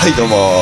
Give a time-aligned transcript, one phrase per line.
[0.00, 0.57] はい、どうも。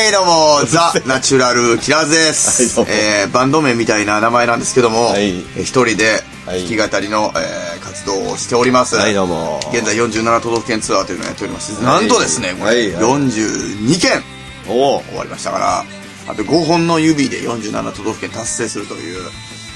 [0.00, 2.80] はい、どうも、 ザ・ナチュラル・キラーズです。
[2.80, 8.96] はいえー、バンド名みたいな名前なんですけども、はいえー一人ではい弾き語りの、えー活動をしております。
[8.96, 11.72] はい、どうも現在47都道府県ツアーというのをやっております。
[11.82, 14.24] なんとですね、これ、はいはい42件
[14.66, 15.84] 終わりましたから、
[16.28, 19.22] あと5本の指で47都道府県達成するという、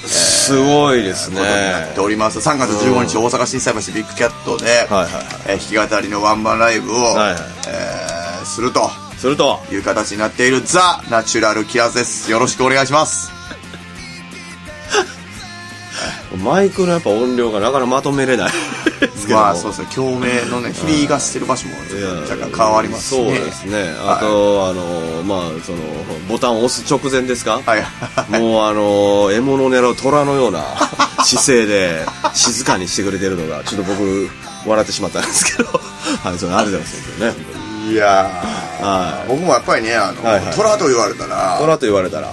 [0.07, 1.37] すごいですね。
[1.39, 2.39] ことになっております。
[2.39, 5.25] 3月15日、大阪心斎橋ビッグキャットで、はいはいはい。
[5.45, 7.37] えー弾き語りのワンマンライブを、はいはい
[7.67, 9.04] えーすると。
[9.17, 12.29] すると、いう形になっているザ・ナチュラルキラーズです。
[12.31, 13.31] よろしくお願いします。
[16.43, 18.51] マイクのやっぱ音量がなかなかまとめれない。
[19.29, 21.75] まあそうですね、共鳴のね、フリーがしてる場所も
[22.29, 23.39] 若干変わりますしそうね。
[23.39, 23.93] ですね。
[24.05, 25.77] あと、あの、まあ、その、
[26.29, 27.61] ボタンを押す直前ですか？
[27.65, 27.85] はい。
[28.39, 30.63] もうあの、獲物を狙う虎のような
[31.23, 34.29] 姿勢で静かにしてくれてるのが、ちょっと僕、
[34.65, 35.69] 笑ってしまったんですけど、
[36.23, 36.85] はい、それありがとうご
[37.19, 37.54] ざいますね。
[37.91, 42.31] いやー、はい僕もやっぱりね、あの、はいはいトラと言われたら、虎と言われたら、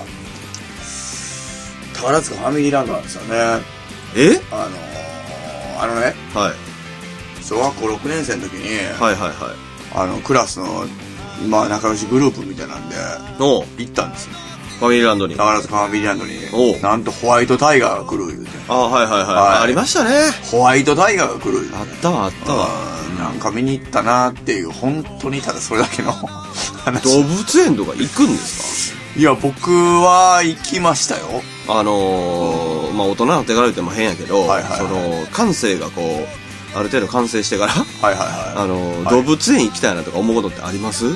[1.94, 3.62] 宝塚ファミリーランドなんですよね。
[4.16, 4.40] え？
[4.50, 7.42] あのー、あのね、はい。
[7.44, 9.34] 小学校6年生の時に、はいはいはい。
[9.94, 10.84] あの、クラスの、
[11.48, 12.96] まあ仲良しグループみたいなんで、
[13.38, 14.34] 行ったんですよ。
[14.78, 15.34] ファミリーランドに。
[15.34, 18.50] あ宝塚ファミリーランドになんとホワイトタイガーが来る言うて。
[18.68, 19.22] はいはいはい。
[19.22, 20.30] はいありましたね。
[20.50, 21.76] ホワイトタイガーが来る言うて。
[21.76, 22.68] あったわあったわ。
[23.28, 27.02] うんなんか見に行ったなっていう、本当にただそれだけの話。
[27.04, 31.26] 動物園とか行くんですいや、僕は行きましたよ。
[31.66, 41.04] かあのー、まあ大人になってから言っても変やけど、はいはいはいその、感性がこう、ある程度完成してから、はいはいはあのーはい動物園行きたいなとか思うことってあります？
[41.06, 41.10] い。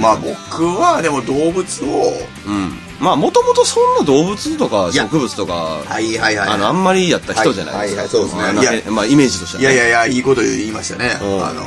[0.00, 2.12] まあ僕はでも動物を、
[2.46, 2.78] うん。
[3.00, 6.48] まあもともとそんな動物とか植物とか、はいはいはい。
[6.48, 8.08] あの、あんまりやった人じゃないですか。
[8.08, 9.80] そうですねまあイメージとしてはいね。
[9.80, 11.18] やいやいや、いいこと言いましたね。
[11.20, 11.62] うんあの、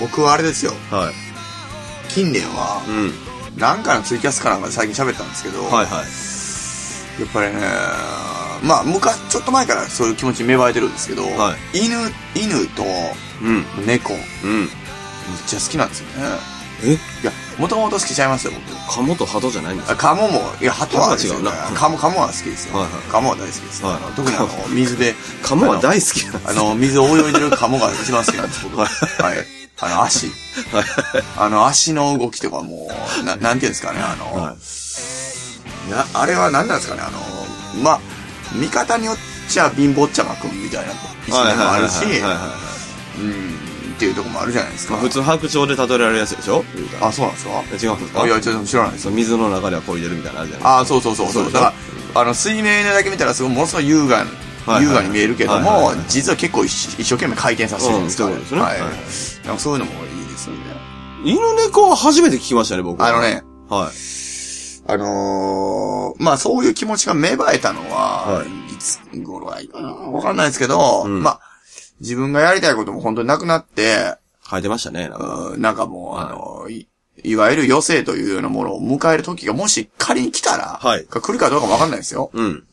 [0.00, 0.72] 僕はあれですよ。
[0.90, 1.14] はい。
[2.10, 3.12] 近年はう、ん。
[3.58, 5.86] なんかのツイキャスかなんかで最近喋ったんですけど、はいはい。
[7.22, 7.60] やっぱりね、
[8.62, 11.96] まあ昔、ちょっと前からそういう気持ち芽生えてるんですけど、は犬、
[12.34, 12.82] 犬と
[13.42, 13.64] うん。
[13.86, 14.68] 猫、めっうん。
[15.46, 16.53] ちゃ好きなんですよね。
[16.84, 16.92] え？
[16.94, 18.94] いや、もともと好きちゃいますよ、僕。
[18.96, 20.08] カモとハトじゃないんですあか？
[20.08, 22.76] カモも、いや、鳩は違うなカモ、カモは好きですよ。
[22.78, 23.88] はいはいカモは大好きですよ。
[23.88, 25.14] はいあの特にあの、水で。
[25.42, 28.76] カモは大好きなんですあの、水を泳いでるカモが一番好きなんです、僕。
[28.78, 29.42] ははいい。
[29.80, 30.26] あの、足。
[30.72, 30.84] はい。
[31.38, 32.88] あの、足の動きとかも
[33.20, 34.56] う、ななんていうんですかね、あの、はい
[35.90, 37.18] なあれは何なんですかね、あの、
[37.82, 38.00] まあ、
[38.54, 39.16] 見方によっ
[39.50, 40.92] ちゃ貧乏ちゃまくんみたいな
[41.26, 42.04] 一面もあるし、
[43.18, 43.53] うん、
[43.94, 44.94] っていうとこもあるじゃないですか。
[44.94, 46.64] まあ普通白鳥で例えられるやつでしょ？
[47.00, 47.92] あ、そうなんですか？
[47.92, 48.22] 違うんですか？
[48.22, 51.44] あいや、ちょっと知らないです水の中では漕いでるみたいなのあるじゃないあそうそうそうそう。
[51.44, 51.52] そう。
[51.52, 51.72] だか
[52.14, 54.26] ら、あの、水面だけ見たらすごいものすごい優雅、はい
[54.66, 58.60] はい優雅に見えるけどはいはいもはい、実は結構一一生懸命回転させてるんですかうんそうですね。
[58.62, 58.80] はい。
[58.80, 58.90] はい
[59.46, 60.60] なんかそういうのもいいですよね。
[61.24, 63.08] 犬猫は初めて聞きましたね、僕は。
[63.08, 63.92] あのね、はい。
[64.86, 68.46] あのー、まあそういう気持ちが芽生えたのは、、はい。
[68.78, 69.88] つ頃がいいかな？
[69.88, 71.22] わかんないですけど、うん。
[71.22, 71.40] まあ、
[72.00, 74.16] 自分がやりたいことも本当になくなって、
[74.48, 75.48] 書いてましたね、なんか。
[75.52, 76.86] うんなんかもう、あの、い
[77.22, 82.30] いわゆる余生というようなものを迎える時がもし仮に来たら、はい来るかどうかもわかんないですよ。
[82.32, 82.64] うん。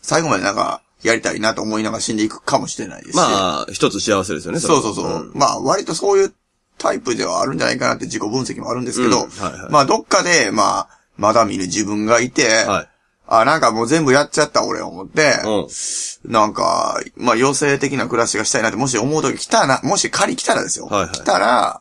[0.00, 3.16] 最後までなんか、やりたいなと思いながら死んでいくかもしれないですし。
[3.16, 5.32] まあ、一つ幸せですよね、そうそうそう。
[5.34, 6.34] まあ、割とそういう
[6.78, 12.88] タイプではあるんじゃないかなって自己分析もあるんですけど、うんはいはいまあ、どっかで、まあ、まだ見る自分がいて、はい。
[13.26, 16.30] あ、なんかもう全部やっちゃった俺思って、うん。
[16.30, 20.86] なんか、まあ、妖精的な暮らしがしたいなって、もし思う時来たら、もし仮来たらですよ。
[20.86, 21.80] はいはい来たら、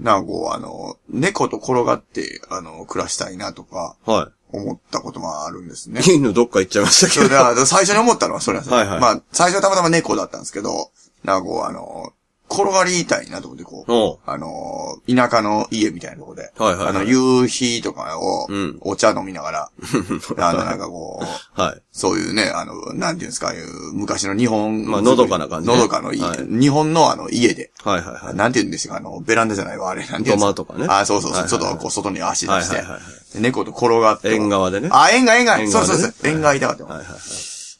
[0.00, 6.00] なんかこう、あの、猫と転がって、あの、暮らしたいなとか、は思ったこともあるんですね。
[6.06, 6.16] い。
[6.16, 7.26] 犬どっか行っちゃいましたけど。
[7.26, 8.78] それだ最初に思ったのはそれなんですよ。
[8.78, 10.90] はいはいまあ、最初はたまたま猫だったんですけど、
[11.24, 12.12] なんかこう、あの、
[12.50, 14.18] 転がりたいなと思って、こう、おう。
[14.24, 16.88] あの、田舎の家みたいなところで、はいはいはい。
[16.88, 19.70] あの、夕日とかをうん、お茶飲みながら、
[20.38, 21.20] あの、なんかこ
[21.56, 21.82] う、はい。
[21.92, 25.74] そういうね、あの、なんていうんですか、いう昔の日本、まあのどかな感じね。
[25.74, 26.38] のどかの家、はい。
[26.46, 28.36] 日本のあの家で、はいはいはい。
[28.36, 30.86] なんて言うんですか、あの、ベランダじゃないわ、あれ、なんて言うんです土間とかね。
[30.88, 31.60] あ、そうそうそう、はいはいはい。
[31.60, 33.02] ちょっとこう外に足出して、はいはいはい
[33.40, 34.34] 猫と転がって。
[34.34, 34.88] 縁側でね。
[34.90, 36.84] あ、縁側、縁側、そうそうそう、縁側いたかった。
[36.84, 37.18] はいはいはい。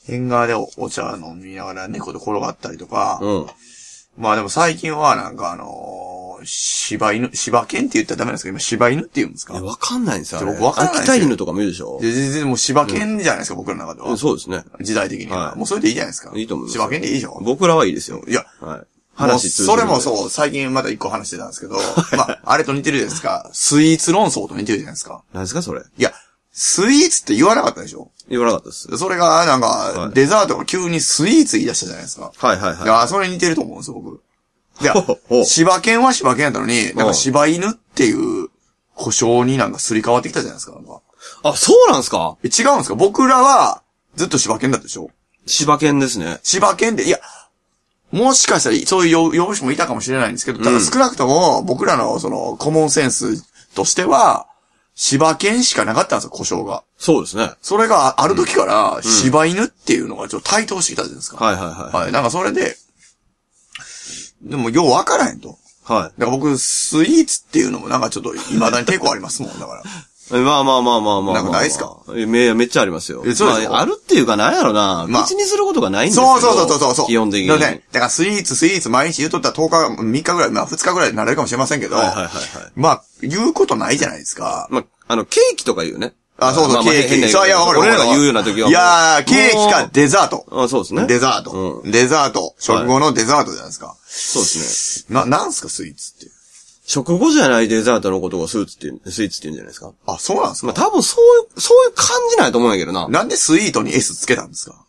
[0.09, 3.47] 縁側でおお茶飲みながら猫と転がったりとか、うん。
[4.17, 9.55] まあでも最近はなんかあのー、柴犬、柴犬って言ったらダメなんですか今柴犬って言うんですか？
[9.55, 10.41] わかんないんですよ。
[10.41, 11.99] あれ僕わかんないですよ犬とかもいるでしょ？
[12.01, 14.17] で全然もう柴犬じゃないですか、僕らの中では。
[14.17, 14.65] そうですね。
[14.81, 15.49] 時代的には。
[15.49, 16.33] はいもうそれでいいじゃないですか。
[16.37, 16.73] いいと思います。
[16.79, 17.41] 柴犬でいいでしょ？
[17.43, 18.23] 僕らはいいですよ。
[18.29, 18.81] いや、はい。
[19.15, 21.77] 話通じるそれもそう、最近また一個話してたんですけど、
[22.19, 23.49] まあ、あれと似てるじゃないですか。
[23.55, 25.23] スイーツ論争と似てるじゃないですか。
[25.33, 25.81] 何ですかそれ？
[25.81, 26.13] いや、
[26.59, 28.11] スイーツって言わなかったでしょ？
[28.31, 28.97] 言わなかったです。
[28.97, 32.33] それが、なんか、はいデザートが急にスイーツ言い出したじゃないですか。
[32.35, 32.83] はいはいはい。
[32.85, 34.23] いや、それに似てると思うんですよ、僕。
[34.81, 38.49] いやほうほう、柴犬は柴犬やったのに、なんか柴犬っていう
[38.95, 41.03] 故障になんかすり替わってきたじゃないですか、なんか。
[41.43, 42.39] あ、そうなんすか？
[42.43, 42.95] え違うんですか？
[42.95, 43.83] 僕らは、
[44.15, 45.11] ずっと柴犬だったでしょ？
[45.47, 46.41] 柴犬ですね。
[46.43, 47.19] 柴犬で、いや、
[48.13, 53.45] もしかしたら、そういう呼ぶ人もいたかもしれないんですけど、ただ少なくとも、僕らの、その、コモンセンス
[53.75, 54.47] としては、
[54.97, 56.83] 柴犬しかなかったんですよ、故障が。
[56.99, 57.53] そうですね。
[57.61, 61.45] それがある時から、柴犬っていうのがちょっと台頭してきたじゃないですか。
[61.45, 61.97] はいはいはい。
[62.05, 62.13] はい。
[62.13, 62.77] なんかそれで、
[64.41, 65.59] でも、よう分からへんと。
[65.85, 66.21] はい。
[66.21, 69.83] だから僕、スイーツっていうのもなんかちょっと、未だに抵抗ありますもん、だから。
[70.33, 71.35] えまあまあまあまあまあまあ。
[71.35, 71.97] なんかないっすか？
[72.17, 73.23] えめめっちゃありますよ。
[73.25, 75.07] えそうまあ、あるっていうかなんやろな。
[75.09, 76.39] まあ口にすることがないんですけど。
[76.41, 77.07] そうそうそうそうそう。
[77.07, 77.47] 基本的に。
[77.49, 82.33] だからね、だからスイーツ、スイーツ毎日言うとったら10日、3日ぐらい、まあ2日ぐらいになれるかもしれませんけど、はいはいはいはい。
[82.75, 84.67] まあ、言うことないじゃないですか。
[84.71, 86.15] まあ、あの、ケーキとか言うね。
[86.39, 87.09] あ、そうそう、まあまあケーキ。
[87.09, 87.85] 変な言い方そう、いや、わかるわ。
[87.87, 88.69] 俺らが言うような時は。
[88.69, 90.45] いやー、ケーキかデザート。
[90.51, 91.07] あそうですね。
[91.07, 91.81] デザート。
[91.85, 92.55] うデザート。
[92.59, 93.95] 食後のデザートじゃないですか。
[94.09, 95.15] そうですね。
[95.15, 96.36] な、なんすか、スイーツって。
[96.87, 99.93] 食後じゃないデザートのことをスーツって言う、スイーツって言うんじゃないですか？
[100.07, 100.67] あ、そうなんですか？
[100.69, 103.09] まあ多分そういう、そういう感じないと思うんやけどな。
[103.09, 104.77] なんでスイートに S つけたんですか？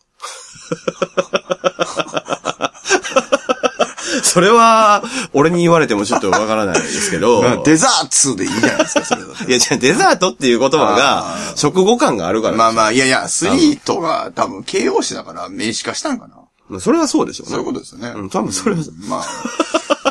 [4.22, 5.02] それは、
[5.32, 7.42] 俺に言われてもちょっとわからないですけど。
[7.64, 12.56] デザーツでいいじゃないですか、それいや、じゃあデザートっていう言葉があ、食後感があるから。
[12.56, 16.36] まあまあ、いやいや、スイートが多分形容詞だから名詞化したんかな。
[16.68, 17.54] まあそれはそうでしょうね。
[17.54, 18.12] そういうことですよね。
[18.16, 19.24] うん、多分それは、まあ、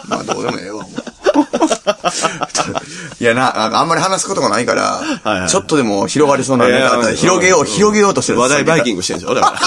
[0.08, 0.97] まあどうでもええわ、もう。
[3.20, 8.40] いやな、あんまり話すことがないから、いはいちょっとでも広がりそうなネタだったら広げよう、広げようとしてる。
[8.40, 9.58] 話題バイキングしてるでしょだから。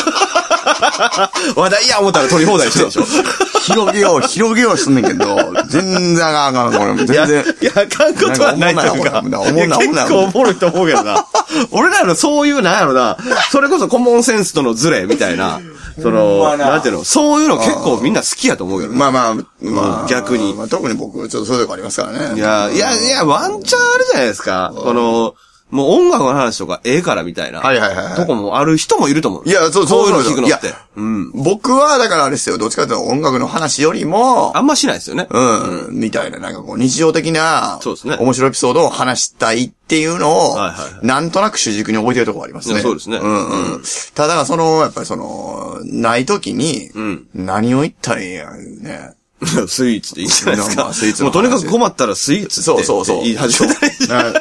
[1.56, 3.02] 話題や思ったら取り放題してるでしょ
[3.64, 7.14] 広げよう、広げようすんねんけど、全然あかんあかん、これ。
[7.14, 7.54] いや、全然。
[7.60, 9.22] いや、あかんことはないというか。
[9.22, 11.26] なんかおもんなないいやおもんない結構おもろいと思うけどな。
[11.70, 13.16] 俺らのそういう、なんやろな、
[13.50, 15.60] それこそコモンセンスとのズレみたいな、
[16.00, 18.98] その、まななんていうの、そういうの結構みんな好きやと思うけどな。
[18.98, 22.36] まあまあ、まあ、逆にまあ、特に僕、ちょっとそういうとこありますからね。
[22.36, 24.72] いや、いや、いや、ワンチャンあるじゃないですか。
[24.76, 25.34] この、
[25.70, 27.60] もう音楽の話とかええからみたいな。
[27.60, 29.48] はいはいはいはいとこもある人もいると思う。
[29.48, 30.86] いや、そう、そういうの聞くのっていや。
[30.96, 31.30] うん。
[31.32, 35.28] 僕は、だからあれですよ、どっちかというと音楽の話よりも、あんましないですよね。
[35.30, 42.80] うん、みたいな、なんかこう、日常的な、そうですね面白いエピソードを話したいっていうのを、はいはいはいなんとなく主軸に置いてるところありますね。
[42.80, 43.82] そうですねうんうん。
[44.14, 49.14] ただ、その、やっぱりその、ない時に、ん何を言ったらいいんや、ね。
[49.68, 50.84] スイーツでいいんじゃないですか。
[50.84, 53.22] まあスイーツもうとにかく困ったらスイーツってそうそうそう。
[53.22, 53.80] 言い始めた
[54.22, 54.34] らい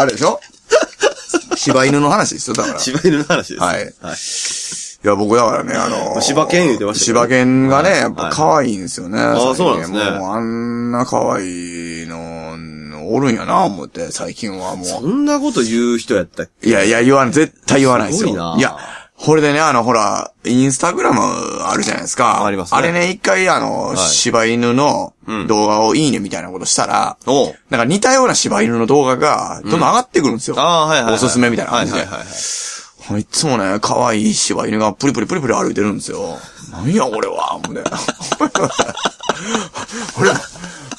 [0.00, 0.40] あれでしょ？
[1.56, 2.76] 柴犬の話ですよ、だから。
[2.76, 3.60] い柴犬の話です。
[3.62, 4.16] はいはい。
[5.02, 9.18] や、僕だからね、あの柴犬言ってました柴犬がね、はいやっぱ可愛いんですよね。
[9.20, 12.56] あ最近そうなんですねもうあんな可愛いの、
[13.12, 16.68] おるんやな、思って、最近はもそんなこと言う人やったっけ？
[16.68, 16.70] う。
[16.70, 18.28] いやいや、言わない、絶対言わないですよ。
[18.30, 18.76] すごいないや、
[19.22, 22.44] これでね、あの、ほら、インスタグラムあるじゃないですか。
[22.46, 30.58] ありますねあれね、一回あの、い柴犬のうん動画をいいねみたいなことしたら、おうなんか似たような柴犬の動画が、どんどん上がってくるんですよ。
[30.58, 31.14] ああ、はいはいはい。
[31.16, 31.98] おすすめみたいな感じで。
[31.98, 32.26] はいはいはい
[33.12, 33.20] はい。
[33.20, 36.38] いつもね、可愛い柴犬がプリプリプリプリ歩いてるんですよ。
[36.72, 37.84] なんや、俺は、もう
[39.40, 39.48] ね。
[40.18, 40.30] 俺、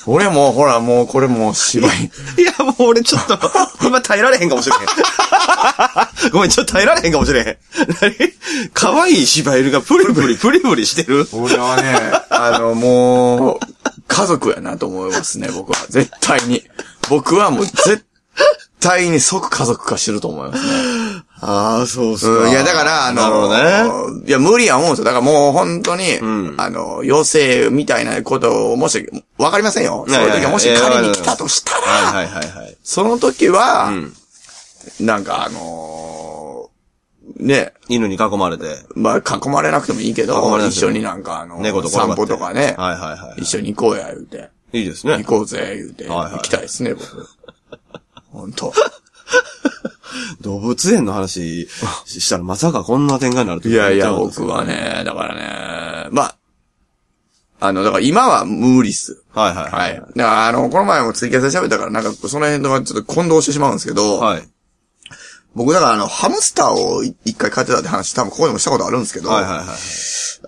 [0.07, 2.05] 俺もうほら、もうこれもう柴犬。
[2.05, 3.37] いや、もう俺ちょっと、
[3.85, 6.31] 今耐えられへんかもしれへん。
[6.31, 7.57] ごめん、ちょっと耐えられへんかもしれへん。
[8.01, 8.33] 何？
[8.73, 11.27] 可愛い柴犬がプリプリプリプリしてる？
[11.33, 11.95] 俺はね、
[12.29, 13.59] あの、もう、
[14.07, 15.77] 家族やなと思いますね、僕は。
[15.89, 16.63] 絶対に。
[17.09, 18.05] 僕はもう絶
[18.79, 20.71] 対に即家族化してると思いますね。
[21.43, 24.27] ああ、そうっすうん、いや、だから、あの、ね。
[24.27, 25.05] いや、無理や思うんですよ。
[25.05, 30.05] だからもう本当に、んあの、余生みたいなことを、もし、わかりませんよ。
[30.07, 32.77] そういう時がもし仮に来たとしたら、はいはいはいはい。
[32.83, 34.13] その時は、ん
[34.99, 43.41] なんかあのーね、犬に囲まれて、まあ、囲まれなくてもいいけど、一緒になんかあの、猫と散歩とかね、はいはいはい。
[43.41, 44.49] 一緒に行こうや、言うて。
[44.73, 45.23] いいですね行。
[45.23, 46.07] こうぜ、言うて。
[46.07, 47.27] はいはい行きたいですね、僕。
[48.31, 48.71] 本当。
[50.41, 51.67] 動物園の話
[52.05, 55.35] したらまさかこんな展開になるといやいや、僕はね、だから
[56.05, 56.35] ね、まあ、
[57.59, 59.23] あの、だから今は無理っす。
[59.33, 59.71] はいはい。
[59.71, 59.95] はい。
[59.95, 64.49] だから、あの、この前もツイキャスで喋ったから、なんか、その辺とはちょっと混同してしまうんですけど、はい。
[65.53, 69.67] 僕、だから、あの、ハムスターを一回飼ってたって話、多分ここでもしたことあるんですけど、はいはいはい。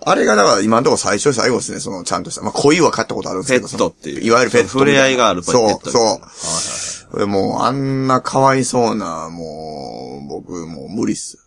[0.06, 2.42] あれが、だから、今のところ最初で最後ですね、その、ちゃんとした。
[2.42, 4.24] まあ、恋は飼ったことあるんですペけど、ットっていう。
[4.24, 4.80] いわゆるペットみたな。
[4.80, 5.82] 触れ合いがあるペットみたいな。
[5.84, 6.04] そう、そう。
[6.04, 11.43] はいはいでもう、あんなかわいそうな、もう、僕、もう無理っす。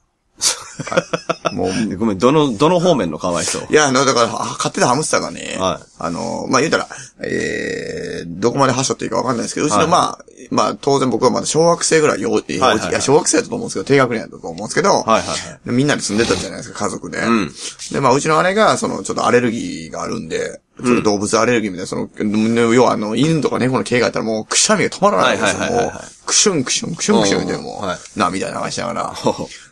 [0.90, 0.99] は
[1.52, 3.66] いもう、ごめん、どの、どの方面のかわいそう？
[3.71, 5.87] いや、あの、だから、は飼ってたハムスターがね、はい。
[5.99, 6.88] あの、まあ、言うたら、
[7.21, 9.88] えー、どこまで発症っていうかわかんないですけど、うちの、はい。
[9.88, 15.23] まあ、まあ、当然僕はまだ小学生ぐらい幼稚、いや、小学生だったと思うんですけど、低学年だったと思うんですけど、はいはい
[15.64, 17.25] みんなで住んでたじゃないですか、家族で。
[17.25, 17.50] ん。
[17.93, 25.61] で、まあ、うちの姉が、その、ちょっとアレルギーがあるんで、その動物アレルギーみたいな、その、要はあの、犬とか猫の毛があったらもう、くしゃみが止まらないんですよ。
[25.73, 25.93] もう、
[26.26, 27.99] クシュンクシュン、クシュンクシュンでもう、はい。
[28.16, 29.14] 涙流しながら。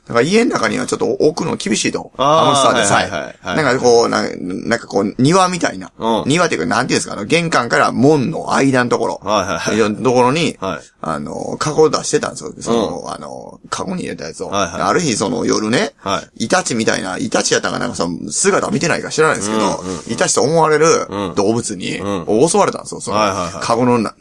[0.06, 2.12] だから家の中にはちょっと置くの厳しいと。
[2.18, 3.56] あーハムスターでさえ。
[3.56, 5.92] なんかこう、ななんかこう、庭みたいな。
[5.96, 9.20] うん庭っていうか、なんていうんですか、あの、玄関から門の間のところ。
[9.22, 12.52] はいはいはいところに、はいあの、カゴを出してたんですよ。
[12.60, 14.48] その、あの、カゴに入れたやつを。
[14.48, 23.00] はいはいある日、その夜ね、はイタチみたいな、イタチやったかなんかその、姿見てないか知らないですけど、うんうんイタチと思われるうん動物に、う襲われたんですよ。
[23.00, 24.14] その、はいはいはいカゴのな、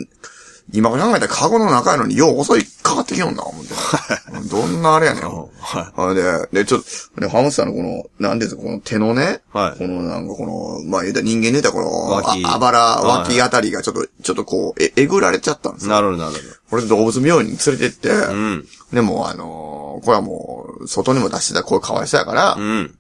[0.74, 3.74] 今考えたらカゴの中やのに、よう襲いかかってきよんな、思って。
[4.50, 5.24] どんなあれやねん。
[5.24, 6.82] はあれで、で、ちょっ
[7.16, 15.92] と、で、ハムスターのこの、なんですか、この手のね、はいこのなんかこの、まあ言うたら人間で言うたらこの、脇ああばら、はい脇あたりがちょっと、ちょっとこう、え、えぐられちゃったんですよ。
[15.92, 16.36] なるほど、なる
[16.72, 18.34] これで動物病院に連れてって、ほど。
[18.34, 18.68] うん。
[18.92, 22.98] でも、あのーこれはもう、外にも出してたらこれかわいそうやから、うん。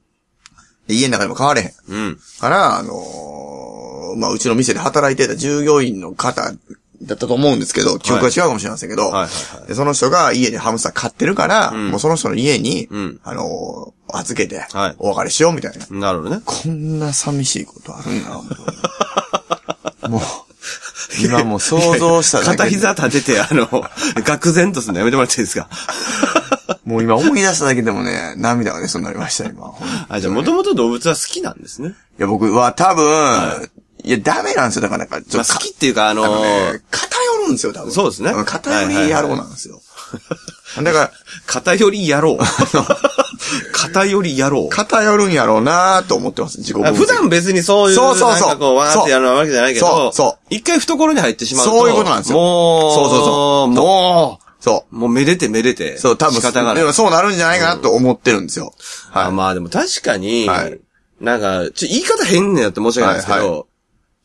[0.87, 1.73] で家の中にも飼われへん。
[1.87, 2.19] うん。
[2.39, 6.53] から、あのーまあ、うちの店で働いてた従業員の方
[7.05, 9.23] だったと思うんですけど、記憶が違うかもしれませんけど、はいはい
[9.59, 9.67] はい。
[9.67, 11.89] でその人が家でハムスター飼ってるから、ん。
[11.91, 13.19] もうその人の家に、うん。
[13.23, 15.99] あのー預けてはい、お別れしようみたいな。
[15.99, 16.41] なるほどね。
[16.45, 18.47] こんな寂しいことあるんだ、本
[20.01, 20.13] 当に。
[20.13, 20.21] もう、
[21.25, 22.57] 今もう想像しただけで。
[22.57, 25.67] 片膝立てて、あの、愕然とするのやめてもらっていいですか？
[26.85, 29.71] もう今思い出しただけでもね、涙が出そうになりました、今。
[30.09, 31.95] あ、じゃあ、もともと動物は好きなんですね。
[32.19, 33.69] いや、僕は多分、
[34.03, 34.81] い、や、ダメなんですよ。
[34.81, 37.91] だからなんか、ちょま好きっていうか、あのーね、偏るんですよ、多分。
[37.91, 39.81] そうですねん偏り野郎なんですよ。
[40.81, 41.11] だから、
[41.45, 42.37] 偏り野郎。
[43.93, 44.67] 偏 り野郎。
[44.69, 55.99] 偏るんやろうなと思ってます、自己分普段別にそういう、そうそうそうなんかこう、わーってやるわけじゃないけど、そうそう一回懐に入ってしまうと、そういうことなんですよもう、そうそうそうも、そうもうめでてめでて、う。
[55.99, 56.83] そう、多分、仕方がないで。
[56.83, 58.73] もそうなるんじゃないかなと思ってるんですよ。
[59.11, 59.31] あはい。
[59.31, 60.79] まあでも確かに、はい
[61.21, 63.63] なんか、ちょ、言い方変ねやって申し訳ないですけど、はいは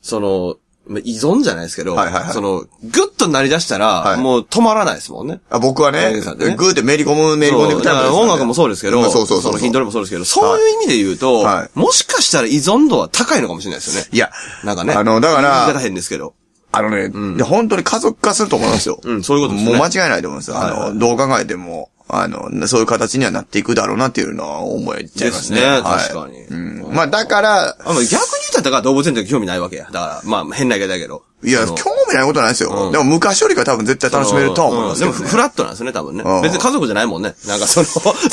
[0.08, 5.40] その、まあ依存じゃないですけど、はいはいはいその、ぐっとなり出したら、はいもう止まらないですもんね。
[5.50, 9.52] あ僕はね、大げさでねってめり込む、めり込んでいくタイプですね音楽もそうですけど、そうそうそう。
[9.52, 14.08] の筋トレもそうですけど、そういう意味で言うと、はいもしかしたら依存度は高いのかもしれないですよね。
[14.10, 14.30] いや、
[14.64, 14.94] なんかね。
[14.94, 16.34] あのだから言い方変ですけど。
[16.70, 19.00] あのね、で本当に家族化すると思いますよ。
[19.02, 20.54] うんそういうことですねもう間違いないと思います。
[20.54, 25.60] あの、どう考えても、あの、そういう形にはなっていくだろうなっていうのは思えちゃいますね。
[25.60, 26.94] ですねはい確かにうん。
[26.94, 28.12] まあだから、あまあ逆に言っ
[28.52, 29.84] たらだから動物園って興味ないわけや。
[29.84, 31.22] だから、まあ変な言い方だけど。
[31.44, 31.74] いや、興
[32.08, 32.70] 味ないことないですよ。
[32.70, 36.42] うんでも昔よりか多分絶対楽しめるとは思いますけど、ねうんでもフラットなんですね、多分ねうん。
[36.42, 37.34] 別に家族じゃないもんね。
[37.46, 37.86] なんかその、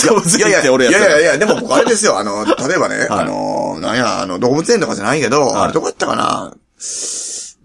[0.08, 6.54] 動物園って俺やいったらやいやいや、でも僕あれですよ、あの、例えばね、あの、なんや、あの、動物園とかじゃないけど、あれどこやったかな？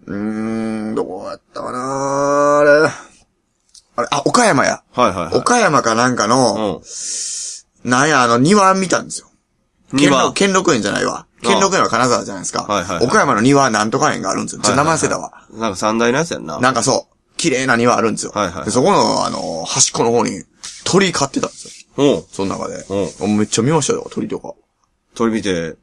[0.07, 2.59] うーん、どこやったかな？
[2.59, 2.71] あれ、
[3.97, 4.80] あれ、あ、岡山や。
[4.93, 5.35] はいはいはい。
[5.35, 6.81] 岡山かなんかの、
[7.85, 7.91] うん。
[7.91, 9.31] なんや、あの、庭見たんですよ。
[9.91, 11.27] 兼庭六兼六園じゃないわ。
[11.43, 12.63] 兼六園は金沢じゃないですか。
[12.65, 14.63] はいはいはい岡山の庭なんとか園があるんですよ。
[14.63, 15.33] ちょ名前忘れたわ。
[15.53, 16.61] なんか三大のやつやんな。
[16.61, 18.33] なんかそう、綺麗な庭あるんですよ。
[18.33, 20.45] はいはいでそこの、あの、端っこの方に
[20.85, 22.05] 鳥飼ってたんですよ。
[22.05, 22.23] うん。
[22.31, 22.85] その中で。
[23.21, 24.55] うめっちゃ見ましたよ、鳥とか。
[25.15, 25.77] 鳥見て。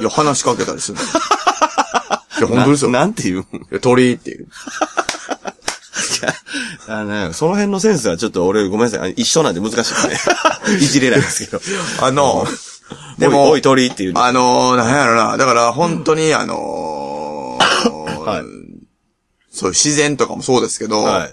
[0.00, 1.04] いや、話しかけたりするの。
[2.38, 2.90] いや、本当ですよ。
[2.90, 4.48] ななんて言う鳥っていう。
[6.88, 9.12] あのね、その辺のセンスはちょっと俺ごめんなさいあ。
[9.16, 10.16] 一緒なんで難しいね。
[10.80, 11.60] いじれないですけど。
[12.00, 12.46] あの、
[13.18, 14.12] でも、おい鳥っていう。
[14.16, 15.36] あのー、なんやろな。
[15.36, 18.44] だから、本当に、あのーはい
[19.50, 21.30] そういう自然とかもそうですけど、はい。
[21.30, 21.32] い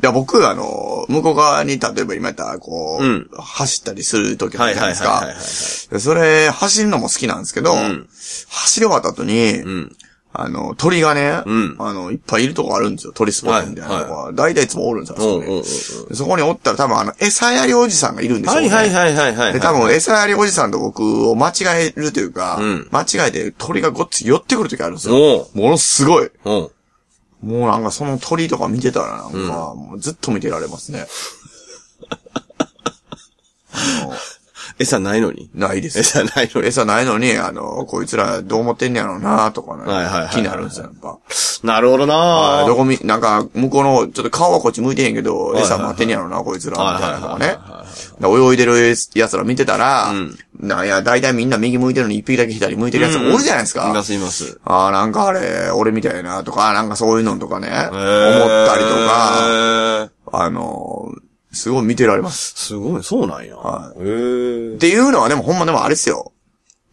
[0.00, 4.82] や、僕、あの、向こう側に、例えば今やったら、こう、うん走ったりする時あはいるじゃ
[5.20, 8.08] ないですかそれ、走るのも好きなんですけど、ん
[8.48, 9.96] 走り終わった後に、うん。
[10.36, 13.12] あの、鳥がね、うんあの、いっぱいいるとこあるんですよ。
[13.12, 14.32] 鳥スポットみたいなとこはが。
[14.32, 15.62] 大体いつもおるんですよ、あそこにうんうんうんうん
[16.08, 18.68] でそこにおったら多分あの、餌やりおじさんがいるんでしょうね。
[18.68, 19.52] はいはいはいはいはい。
[19.52, 21.52] で、多分、餌やりおじさんと僕を間違
[21.86, 25.14] えるというか、うん間違えて鳥がごっつ寄ってくる時あるんですよ。
[25.54, 26.28] ものすごい。
[26.44, 26.50] うん。
[26.50, 26.70] も
[27.42, 29.36] うなんかその鳥とか見てたらなんか、
[29.76, 31.06] もうずっと見てられますね。
[34.78, 35.50] 餌ないのに？
[35.54, 35.98] ないです。
[35.98, 36.68] 餌ないのに？
[36.68, 41.18] 餌ないのに、あの、こいつらどう思ってんねやろうなとかね、はいはい気になるんですよ、やっぱ。
[41.62, 47.56] なるほどなあどこみ、なんか、向こうの、ちょっと顔はこっち向いてへんけど、餌待ってんねやろな、こいつら、みたいなのがね
[48.20, 53.88] 泳いでる奴ら見てたら、んなんや、だいたいみんな右向いてるのに一匹だけ左向いてる奴がおるじゃないですか。
[53.88, 54.60] いますいます。
[54.64, 60.36] ああ、なんかあれ、俺みたいなとか、なんかそういうのとかね、思思ったりとか、か。
[60.36, 61.12] あの、
[61.54, 62.54] すごい見てられます。
[62.56, 63.56] すごい、そうなんや。
[63.56, 64.78] はいへえっ。
[64.78, 66.32] ていうのはでもほんまでもあれっすよ。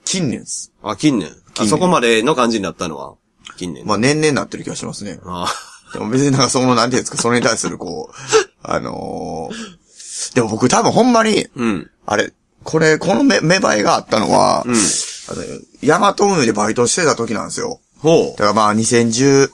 [0.05, 0.71] 近年です。
[0.83, 1.29] あ、近年。
[1.29, 3.15] 近年あそこまでの感じになったのは、
[3.57, 3.85] 近年。
[3.85, 5.19] まあ年々なってる気がしますね。
[5.25, 5.47] あ
[5.93, 8.15] でも別になんかその、なんていうんですか、それに対するこう、
[8.63, 11.89] あのー、でも僕多分ほんまに、うん。
[12.05, 14.75] あれ、これ、この芽芽生えがあったのは、うん。
[14.75, 14.77] あ
[15.33, 15.43] の
[15.81, 17.79] ヤマト運輸でバイトしてた時なんですよ。
[17.99, 19.51] ほだからまあ2010、う。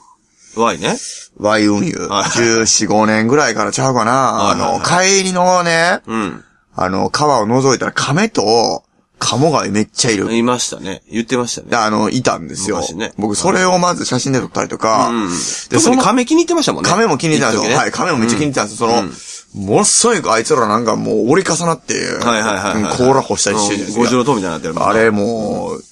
[0.62, 0.96] Y ね。
[1.38, 4.50] Y 運輸、はい14、5年ぐらいからちゃうかな。
[4.50, 6.44] あの、帰りのね、うん。
[6.74, 8.84] あの、川を覗いたら亀と、
[9.18, 10.32] カモがめっちゃいる。
[10.32, 11.02] いましたね。
[11.10, 11.70] 言ってましたね。
[11.70, 12.76] であの、いたんですよ。
[12.76, 15.28] 昔ね僕、それをまず写真で撮ったりとか、うん。
[15.70, 16.90] で、その亀気に入ってましたもんね。
[16.90, 17.76] 亀も気に入ってたんですよ。
[17.76, 18.88] はい、亀もめっちゃ気に入ってたんですよ。
[18.88, 22.82] その、ものすごいあいつらなんかもう折り重なって、はいはいはいはい。
[22.82, 25.82] うん甲羅干したりしてるじゃないですか五重塔みたいになってるあれもう、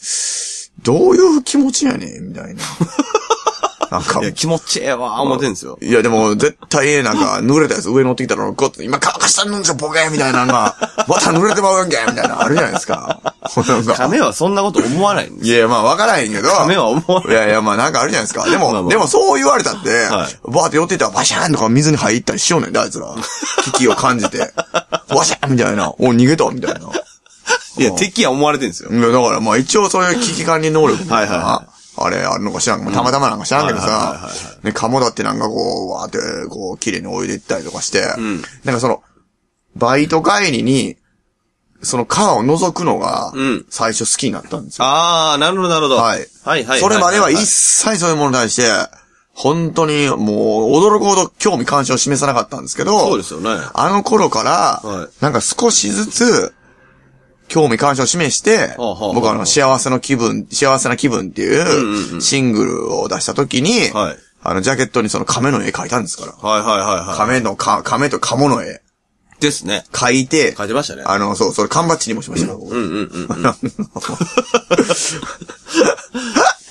[0.83, 2.63] どういう気持ちやねん、みたいな。
[3.91, 5.79] なんかい、や、気持ちええわ、思ってんですよ。
[5.81, 10.77] いやでも、絶対なんか、濡れたやつ上乗ってきたら、ゴッと、今乾かしたんですよ、ボケみたいなのが、
[11.09, 13.21] また濡れてまうんけみたいな、あるじゃないですか。
[13.69, 15.57] なんか亀はそんなこと思わないんですよ。
[15.57, 16.49] いや、まあ、わからへんけど。
[16.51, 18.49] 亀は思わないいやいや、まあ、なんかあるじゃないですか。
[18.49, 23.15] でも、まあまあでもそう言われたって、はいバーって寄っていったら、バシャーンとか水に入ったりしようねんで、あいつら。
[23.65, 24.53] 危機を感じて。
[25.09, 25.91] バシャーンみたいな。
[25.91, 26.81] お、逃げたみたいな。
[27.79, 28.91] いや、敵は思われてんですよ。
[28.91, 31.67] いや、だからまあ一応そういう危機管理能力はいはいは
[31.99, 34.31] あれあるのか知らんたまたまなんか知らんけどさは
[34.63, 39.03] い、ね、鴨だってなんかこう、わーって、こう、綺麗に泳いでいったりとかして、んなんかその、
[39.77, 40.97] バイト帰りに、
[41.83, 44.85] その川を覗くのがうん、最初好きになったんですよ。
[44.87, 45.97] あー、なるほど、なるほど。
[45.97, 46.81] はいはい、はい。
[46.81, 47.47] それまでは一い。
[47.47, 48.71] 切そういうものに対して、
[49.33, 53.51] 本当にもう、驚くほど興味関心を示さなかったんですけど、そうですよね。
[53.75, 56.55] あの頃から、はいなんか少しずつ、
[57.49, 64.17] 興味関心を示して、僕はあの、幸せの気分、幸せな気分っていうう、シングルを出した時に、はい
[64.49, 66.33] あの、ジャケットにその亀の絵描いたんですから。
[66.33, 67.17] はい、はい、はい、はい。
[67.17, 68.81] 亀のか、亀と鴨の絵
[69.41, 69.85] ですね。
[69.91, 71.03] 描いて、書いてましたね。
[71.05, 72.55] あの、そう、それ缶バッチにもしました。
[72.55, 73.43] 僕うんうんうんうん。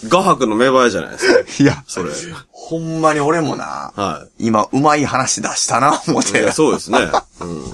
[0.08, 1.64] 画伯の芽生えじゃないですか。
[1.64, 2.12] いや、それ。
[2.52, 6.30] ほんまに俺もな、は今、うまい話出したな、思っい。
[6.30, 6.54] いてや。
[6.54, 7.00] そうですね。
[7.42, 7.74] うん。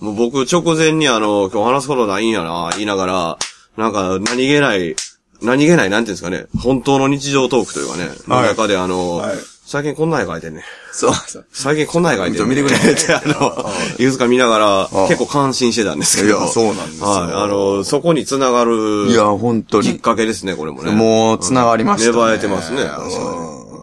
[0.00, 3.38] もう僕直前にあの、今日話すことないんやな、言いながら、
[3.76, 4.96] なんか何気ない、
[5.42, 9.36] 何気ない、なんていうんですかね、本当の日常トークというかね、のはい中であの、はい
[9.68, 10.62] 最近こんな絵描いてんねん。
[10.92, 11.46] そうそう。
[11.52, 12.48] 最近こんな絵描いてんねん。
[12.48, 16.38] 見てくれって、あの、いくつか見ながら、結構感心してたんですけど。
[16.38, 17.32] いやそうなんですよはい。
[17.34, 19.98] あの、そこに繋がる、いや、本当きっに。
[19.98, 20.92] かけですね、これもね。
[20.92, 22.16] もう、繋がりました、ね。
[22.16, 23.14] 芽生えてますね、確かに。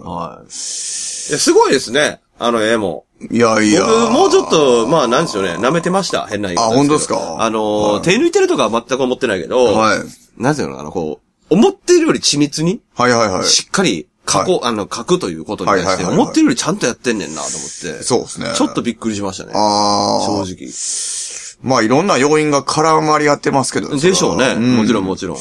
[0.06, 0.44] はい。
[0.44, 3.06] いや、すごいですね、あの絵も。
[3.32, 3.82] いやいや。
[3.82, 7.38] 僕、もうちょっと、まあ、なんですよね、舐めてました、変な言い方あ本当ですか？
[7.40, 10.00] あの、はい手抜いてるとかは全く思ってないけど、はい。
[10.38, 13.44] なんていうのかな、こう、思ってるより緻密に、はいはいはい。
[13.46, 18.04] しっかり、書こう、あの、書くということに対して、はいはいはいはい思ってるよりちゃんとやってんねんな、と思って。
[18.04, 18.52] そうですね。
[18.56, 19.52] ちょっとびっくりしましたね。
[19.56, 20.26] ああ。
[20.26, 20.70] 正直。
[21.62, 23.96] まあいろんな要因が絡まり合ってますけど。
[23.98, 24.56] でしょうね。
[24.56, 25.38] んもちろんもちろん。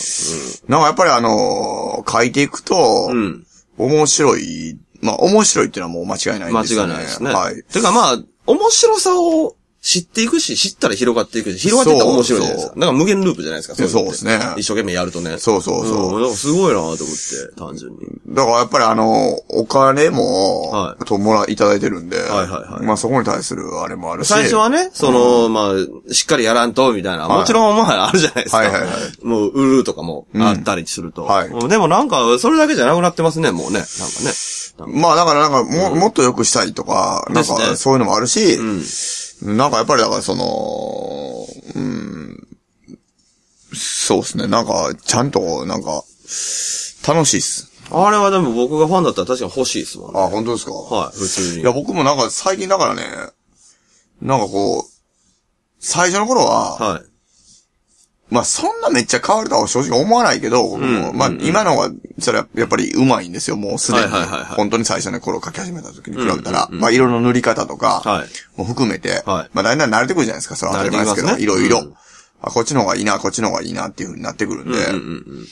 [0.68, 3.16] なんかやっぱりあのー書いていくと、うん。
[3.16, 3.44] うん。
[3.76, 6.92] 面白い、まあ面白いっていうのはもう間違いないですよね。
[6.92, 7.32] 違いないですね。
[7.32, 7.62] はい。
[7.62, 12.72] てかまあ、面白さを知っていくし、知ったら広がっていくし、広がっていったら面白いじゃないですか。
[12.72, 13.74] そうだから無限ループじゃないですか。
[13.74, 15.36] いのってそうですね一生懸命やるとね。
[15.36, 16.22] そうそうそううん。
[16.22, 17.04] だからすごいなと思って、
[17.54, 17.98] 単純に。
[18.28, 24.28] だからやっぱりあの、お金も、はいともら、いただいてるんで、はいはいはいまあそこに対するあれもあるし。
[24.28, 27.28] 最初はね、その、まあ、しっかりやらんと、みたいな。
[27.28, 28.56] はいもちろん、まあ、あるじゃないですか。
[28.56, 28.90] はいはいはい
[29.26, 31.24] もう、売るとかもあったりすると。
[31.24, 33.80] はいうんでもなんか、それだけじゃなくなってますね、もうね。
[33.80, 34.32] なんかね。
[34.98, 38.82] まあだからなんかも、もっと良くしたいとか、なんかそういうのもあるし、うん。
[39.44, 42.46] なんかやっぱりだからその、うん、
[43.74, 44.46] そうですね。
[44.46, 46.02] なんか、ちゃんと、なんか、
[47.06, 47.70] 楽しいっす。
[47.90, 50.20] あれはでも僕がファンだったら確かに欲しいですもんね。
[50.20, 50.72] あ、本当ですか？
[50.72, 51.60] はい、普通に。
[51.60, 53.02] いや、僕もなんか最近だからね、
[54.22, 54.84] なんかこう、
[55.78, 57.02] 最初の頃は、はい。
[58.30, 64.04] まあそんなめっちゃ変わるとは正直思わないけど、うんまあ今のが、それはやっぱり上手いんですよ、もうすでに。
[64.56, 68.28] 本当に最初の頃書き始めた時に比べたら、まあ色の塗り方とか、はい。
[68.58, 69.50] も含めて、はい。
[69.52, 71.94] まあだんだん慣れてくるじゃないですか、それは当たり前ですけど、いろいろ、うん
[72.40, 72.50] あ。
[72.50, 75.46] こっちの方がいいな、こっちの方がいいなっていう風になってくるんで、うんうん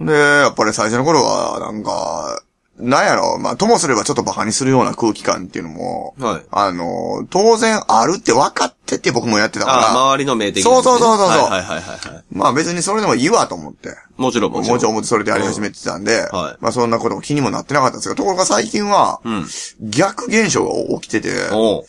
[0.00, 0.06] うん。
[0.06, 2.42] で、やっぱり最初の頃は、なんか、
[2.80, 12.24] なんやろ、まあ、ともすればちょっと馬鹿にするような空気感っていうのも、はいあの、当然あるって分かってて僕もやってたから、あ、周りの目的にねそうそうそうそうそうはいはいはいはいはい。
[12.32, 14.74] まあ別にそれでもいいわと思って、もちろんもちろん。
[14.74, 19.46] もちろんそれでやり始めてたんで、はいまあそんなことも気にもなってなかったんですけど、ところが最近は、うん。
[19.80, 21.84] 逆現象が起きてて、おう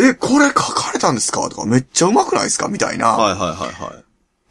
[0.00, 3.08] え、これ書かれたんですかとか、めっちゃ上手くないですかみたいな。
[3.12, 4.04] はいはいはいはい。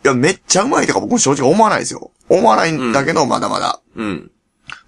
[0.06, 2.12] いや、めっちゃ上手いとか僕も正直思わないですよ。
[2.30, 3.82] 思わないんだけど、まだまだ。
[3.96, 4.32] うん。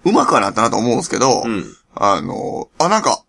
[0.06, 3.24] 上手くはなったなと思うんですけど、うんあの、あ、なんか、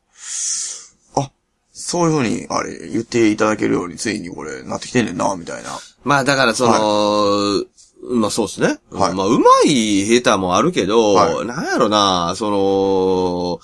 [1.15, 1.31] あ、
[1.71, 5.69] そういうふうに、あれ、言っていただけるように、ついにこれ、なってきてんねんな、みたいな。
[6.03, 8.79] まあだからその、まあそうですね。
[8.91, 13.59] はいまあうまい下手もあるけど、はいなんやろな、その、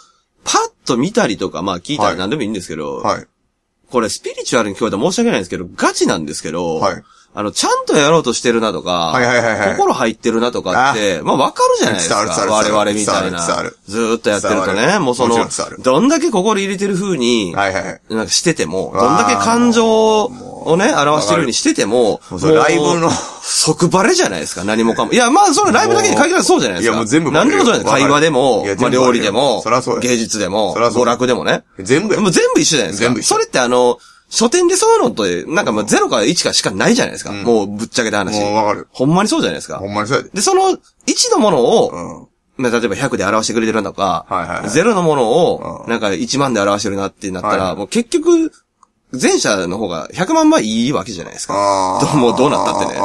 [0.46, 3.28] パッと見たりとか、まあ聞いたはいら何でもいいんですけど、はい。
[3.90, 7.04] これスピリチュアルに聞こえたら申し訳ないんですけど、ガチなんですけど、はい
[7.36, 9.72] あの、ちゃんとやろうとしてるなとか、はいはいはいはい。
[9.72, 12.20] 心入ってるなとかって、まあわかるじゃないですか。
[12.20, 13.64] 我る々みたいな。
[13.64, 13.78] る。
[13.88, 15.36] ずーっとやってるとね、もうその
[15.80, 17.84] どんだけ心入れてる風に、はいはい。
[17.84, 18.02] はい。
[18.10, 23.10] なんかしてても、どんだけ感情をね、表してるようにしてても、もうライブの。
[23.46, 25.12] 即バレじゃないですか、何もかも。
[25.12, 26.94] いや、まあ、それライブだけに限らずそうじゃないですか。
[26.94, 29.64] いやもう全部何でもそうじゃない会話でもまあ、料理でも
[30.02, 31.64] 芸術でも娯楽でもね。
[31.80, 32.22] 全部や。
[32.22, 33.06] もう全部一緒じゃないですか。
[33.06, 33.36] 全部一緒。
[33.36, 33.98] それってあの、
[34.34, 37.32] 書店でそういうのって、なんかまあ0から1かしかないじゃないですか。
[37.32, 38.42] もうぶっちゃけた話。
[38.42, 39.86] もうわかるほんまにそうじゃないですかほ。
[39.86, 40.30] んまにそうやで。
[40.34, 40.78] で、その1
[41.32, 41.90] のものを、
[42.58, 42.64] うん。
[42.64, 48.52] まあ、例えば100で表してくれてるのか、はいはいはいゼロのものをう、んなんか1万で表してるなってなったら、はいはいもう結局、
[49.22, 52.00] 前者の方が100万倍いいわけじゃないですか。
[52.02, 53.00] どうもうどうなったってね。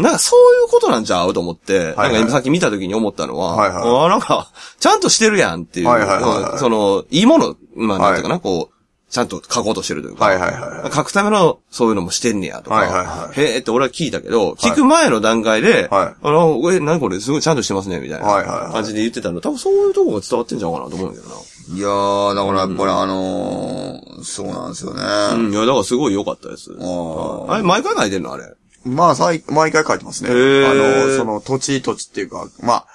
[0.00, 8.79] なんかそういうことなんちゃうと思って、はいなんか今さっき見た時に思ったのは、はいはいあーなんか、ちゃんとしてるやんっていう、はいはいはいはいその、いいもの、まあなんていうかな、こう、
[9.10, 10.92] ちゃんと書こうとしてるというか、はいはいはいはい。
[10.92, 13.40] 書くためのそういうのもしてんねやとか、はいはいはい。
[13.40, 16.14] へえって俺は聞いたけど、聞く前の段階で、はい。
[16.22, 18.40] あの、え、何これすごいちゃんとしてますね、みたいな。
[18.40, 21.40] い感じで言ってたの、多分そういうとこが伝わってんじゃないかなと思うんだけどな。
[21.76, 25.02] いやー、だからやっぱりあのー、そうなんですよね。
[25.34, 26.70] うん、いや、だからすごい良かったです。
[26.80, 28.44] ああれ、毎回書いてんのあれ？
[28.84, 30.30] まあ、さい毎回書いてますね。
[30.30, 30.32] あ
[30.72, 32.86] の、その土地土地っていうか、まあ、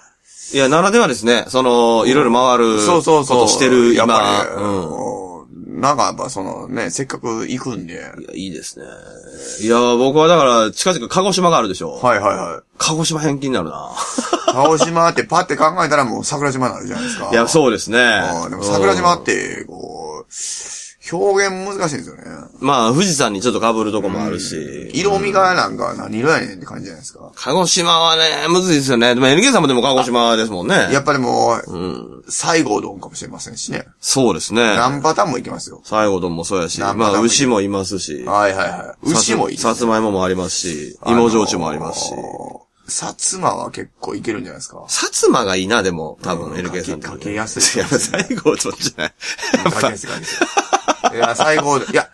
[0.54, 3.48] いや、ならではですね、その、いろいろ回る、そうそうそう。
[3.48, 5.35] してるやっ今、ぱり、うん。
[5.76, 7.94] なんかやっぱそのね、せっかく行くんで。
[7.94, 8.86] いや、いいですね。
[9.62, 11.92] いや、僕はだから、近々鹿児島があるでしょ。
[11.92, 12.64] はいはいはい。
[12.78, 13.92] 鹿児島返金になるな。
[14.54, 17.30] 鹿児島ってパって考えたらもう桜島になるじゃないですか。
[17.30, 18.00] いや、そうですね。
[18.44, 19.85] うんでも桜島っうんて、こう、
[21.12, 22.24] 表現難しいんですよね。
[22.60, 24.90] まあ、富士山にちょっと被るとこもあるし。
[24.94, 27.32] 色味がなんか何色やねんって感じじゃないですか。
[27.36, 29.14] 鹿児島はね、むずいですよね。
[29.14, 30.90] でも NK さんもでも鹿児島ですもんね。
[30.92, 32.24] やっぱりもう、うん。
[32.28, 33.86] 西郷どんかもしれませんしね。
[34.00, 34.76] そうですね。
[34.76, 35.82] 何パターンもいけますよ。
[35.84, 38.24] 最後どんもそうやし、まあ、牛もいますし。
[38.24, 39.12] はいはいはい。
[39.12, 42.14] 牛もいいねさつまいももありますし、芋焼酎もありますし。
[42.14, 44.78] あのー薩摩は結構いけるんじゃないですか。
[44.88, 49.72] 薩摩がいいな、でも、多分、うん NK さんかけやすいいや、最後そっちじゃない。
[49.72, 50.75] かけやすい かけやす
[51.14, 52.10] いいや、最後、いや、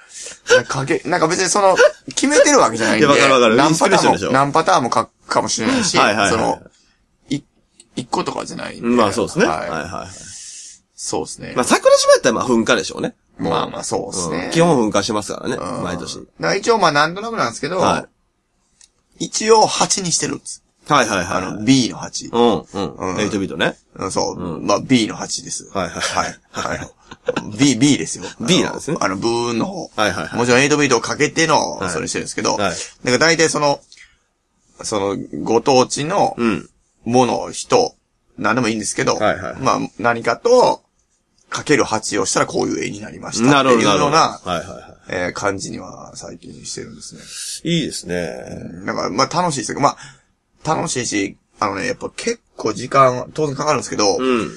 [0.68, 1.76] かけ、なんか別にその、
[2.08, 3.08] 決めてるわけじゃないんで。
[3.08, 6.62] いやわかるわかる何パターンも、何パターンも書くかもしれないし、はいはいはいその、
[7.30, 7.42] い、
[7.96, 8.88] 一個とかじゃないんで。
[8.88, 9.46] まあそうですね。
[9.46, 9.70] はいはい。
[9.70, 10.08] はいはい。
[10.96, 11.54] そうですね。
[11.56, 13.16] まあ、桜島やったらまあ噴火でしょうね。
[13.40, 16.20] まあまあそうですねん基本噴火しますからね、うん毎年。
[16.60, 18.08] 一応まあなんとなくなんですけど、は
[19.18, 20.64] 一応8にしてるんです。
[20.88, 21.66] はいはいあの、はい。
[21.66, 22.32] B の8。
[22.32, 23.18] うん、ううんん。
[23.18, 23.78] 8ビートね。
[23.96, 24.60] うん、そう。
[24.62, 25.70] まあ B の8です。
[25.74, 26.40] はいはいはい。
[26.52, 26.92] はい。
[27.58, 28.26] B、B ですよ。
[28.40, 29.92] B なんですねあの、ブーンの方。
[29.96, 33.80] はいはいはいもちろん8ビートをかけての、はいそれしてるんですけど、はいだから大体その、
[34.84, 36.70] その、ご当地のうん。
[37.04, 37.96] もの、人、
[38.38, 40.84] 何でもいいんですけど、はいはいまあ、何かと、
[41.50, 44.00] かける8をしたらこういう絵になりましたなるほど、っていう。
[44.00, 47.22] ような、はいはいはえー感じには最近してるんですね。
[47.72, 47.80] い。
[47.80, 48.32] いいですね。
[48.86, 54.50] なんか、まあ楽しいですけど、まあ、楽しいし、あのね、やっぱ結構時間、当然かかるんですけど、うん。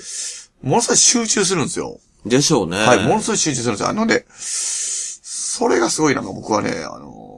[0.63, 1.99] ものすごい集中するんですよ。
[2.25, 2.79] でしょうね。
[2.79, 3.89] はい、ものすごい集中するんですよ。
[3.89, 7.35] なので、それがすごいなんか僕はね、あの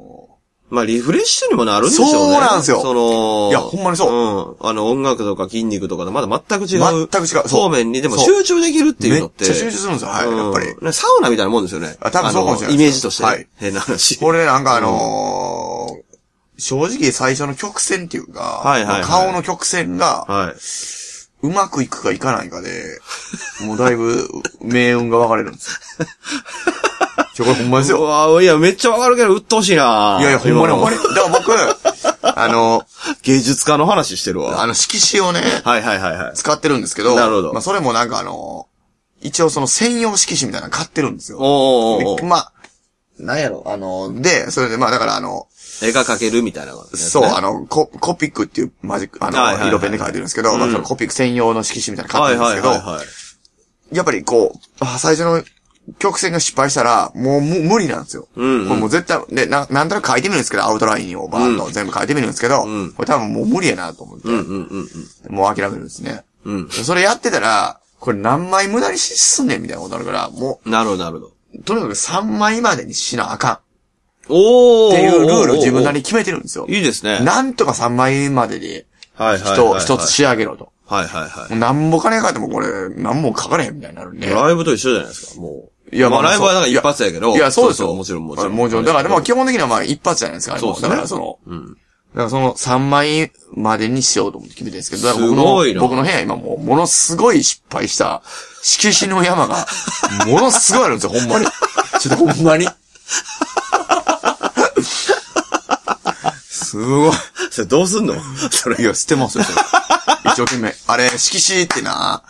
[0.68, 2.12] まあ、リフレッシュにもなるんでしょうね。
[2.12, 4.56] そうなんですよその、いやほんまにそう。
[4.60, 4.68] うん。
[4.68, 7.08] あの、音楽とか筋肉とかとまだ全く違う。
[7.08, 9.44] 全く違うそう方面にでも集中できるっていうのって。
[9.44, 11.96] めっちゃ集中するんですよはいうんやっぱりねサウナみたいなもんですよね。
[12.00, 13.28] あ多分そうかもしれないのイメージとしてね。
[13.28, 14.18] はい変な話。
[14.18, 16.06] これなんかあのー
[16.58, 20.54] 正直最初の曲線っていうか、はいはいはい顔の曲線が、はい。
[21.42, 23.00] うまくいくかいかないかで、
[23.64, 24.28] もうだいぶ
[24.62, 26.06] 命運が分かれるんですよ。
[27.34, 28.02] ちょ、これほんまですうよ。
[28.02, 30.96] わいや、めっちゃわかるけど、鬱陶しいないやいや、ほんまにほんまに。
[30.96, 31.52] だから僕、
[32.22, 32.84] あの、
[33.22, 34.62] 芸術家の話してるわ。
[34.62, 36.34] あの色紙をね、はいはいはいはい。
[36.34, 38.68] 使ってるんですけど、なるほどまあそれもなんかあの、
[39.20, 41.38] 一応その専用色紙みたいなの買ってるんですよ。
[41.38, 42.52] おーおーおーでまあ、
[43.18, 45.46] なんやろ、あの、で、それでまあだからあの、
[45.82, 53.02] 絵が描けるみたいなね、そう、あの、コ、コピックっていうマジック、あの、はいはいはい色ペンで書いてるんですけど、まあそのコピック専用の色紙みたいなのはいてるんですけど、はいは
[53.92, 53.96] い。
[53.96, 55.42] やっぱりこう、あ最初の
[55.98, 58.28] 曲線が失敗したら、もうむ無理なんですよ。
[58.34, 64.66] うんうんこれもう絶対、で、な、なんとなく書いてみるんですけど、アウトラインをバーンと全部書いてみるんですけど、んこれ多分もう無理やなと思って、うんうん
[65.26, 66.24] うんもう諦めるんですね。
[66.44, 66.56] うん。
[66.56, 66.70] うん。
[66.70, 71.32] それやってたら、これ何枚無駄にしすんねんみたいなことあるから、もなるほどなるほど。
[71.54, 73.60] う、とにかく3枚までにしなあか
[74.28, 76.66] おっていうルールを自分なりに決めてるんですよ。
[76.68, 77.20] いいですね。
[77.20, 79.80] なんとか3枚までで、はいはいはい人、はい。
[79.80, 80.72] 一つ仕上げろと。
[80.86, 81.58] はいはいはい。
[81.58, 84.30] なんぼ金かかってもこれ、なんも書かれへんみたいになるんで。
[84.30, 87.34] ライブと一緒じゃないですか、もいやまあライブはだからいや一発やけど。
[87.36, 87.94] いや、そうですよ。
[87.94, 88.52] もちろんもちろん。
[88.52, 88.84] もちろん。
[88.84, 90.58] だから、まあ基本的にはまあ一発じゃないですか。
[90.58, 91.76] そうですねだからその、うん。
[92.16, 98.22] だからその3枚までにしようと思って決めてるんですけど、だから僕の、僕の部屋今もうものすごい失敗した
[98.62, 99.66] 色紙の山が、
[100.26, 101.46] ものすごいあるんですよ、ほんまに。
[102.00, 102.66] ちょっとほんまに。
[106.76, 107.12] すごい。
[107.50, 108.14] それどうすんの？
[108.50, 108.76] それ。
[108.80, 109.58] いや、捨てますよ、それ
[110.32, 110.74] 一生懸命。
[110.86, 112.22] あれ、色紙ってな、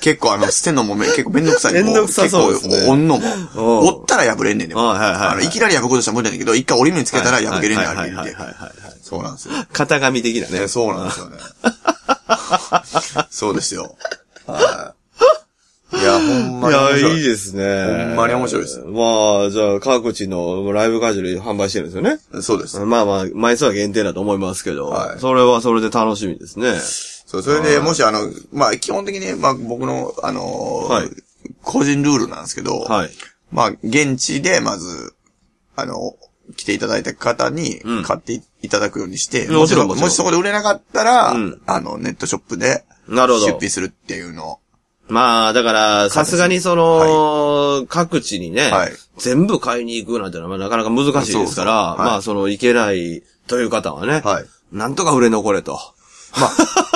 [0.00, 1.74] 結構あの、捨てんのもめ結構めんどくさい。
[1.74, 3.78] めんどくさそうですね結構、折んのも。
[3.80, 4.86] 折ったら破れんねんでも。
[4.88, 8.34] はいはいはいあの、いきなり破くことしたら無理だけど、一回折り目につけたら破けれんねん、あれはいはいはい。
[8.34, 8.72] はいはい。
[9.02, 9.54] そうなんですよ。
[9.72, 10.60] 型紙的なね。
[10.60, 11.36] ね、そうなんですよね。
[13.30, 13.96] そうですよ。
[14.46, 15.01] はい。
[15.92, 17.18] いや、ほんまいや、に面白い。
[17.18, 18.06] いいですね。
[18.06, 22.42] ほんまに面白いですまあ、じゃあ、各地のライブ会場で販売してるんですよね。
[22.42, 22.78] そうです。
[22.80, 26.78] まあまあ、枚数は限定だと思いますけど、はいそれはそれで楽しみですね。
[27.26, 28.20] そう、それで、もしあの、
[28.52, 31.08] まあ、基本的に、まあ、僕の、あのーはい
[31.62, 33.10] 個人ルールなんですけど、はい。
[33.50, 35.14] まあ、現地で、まず、
[35.76, 36.16] あの、
[36.56, 44.58] 来ていただいた方にうん、買っていただくようにして、もちろんもちろんもしそこで売れなかったら、うんあの、ネットショップで、なるほど出品するっていうのを。
[45.12, 48.92] まあ、だから、さすがにその、各地にね、はい。
[49.18, 52.10] 全部買いに行くなんてのはなかなか難しいですから、そうそうはい。
[52.12, 54.44] まあ、その、行けないという方はね、はい。
[54.72, 55.78] なんとか売れ残れと。
[56.34, 56.46] ま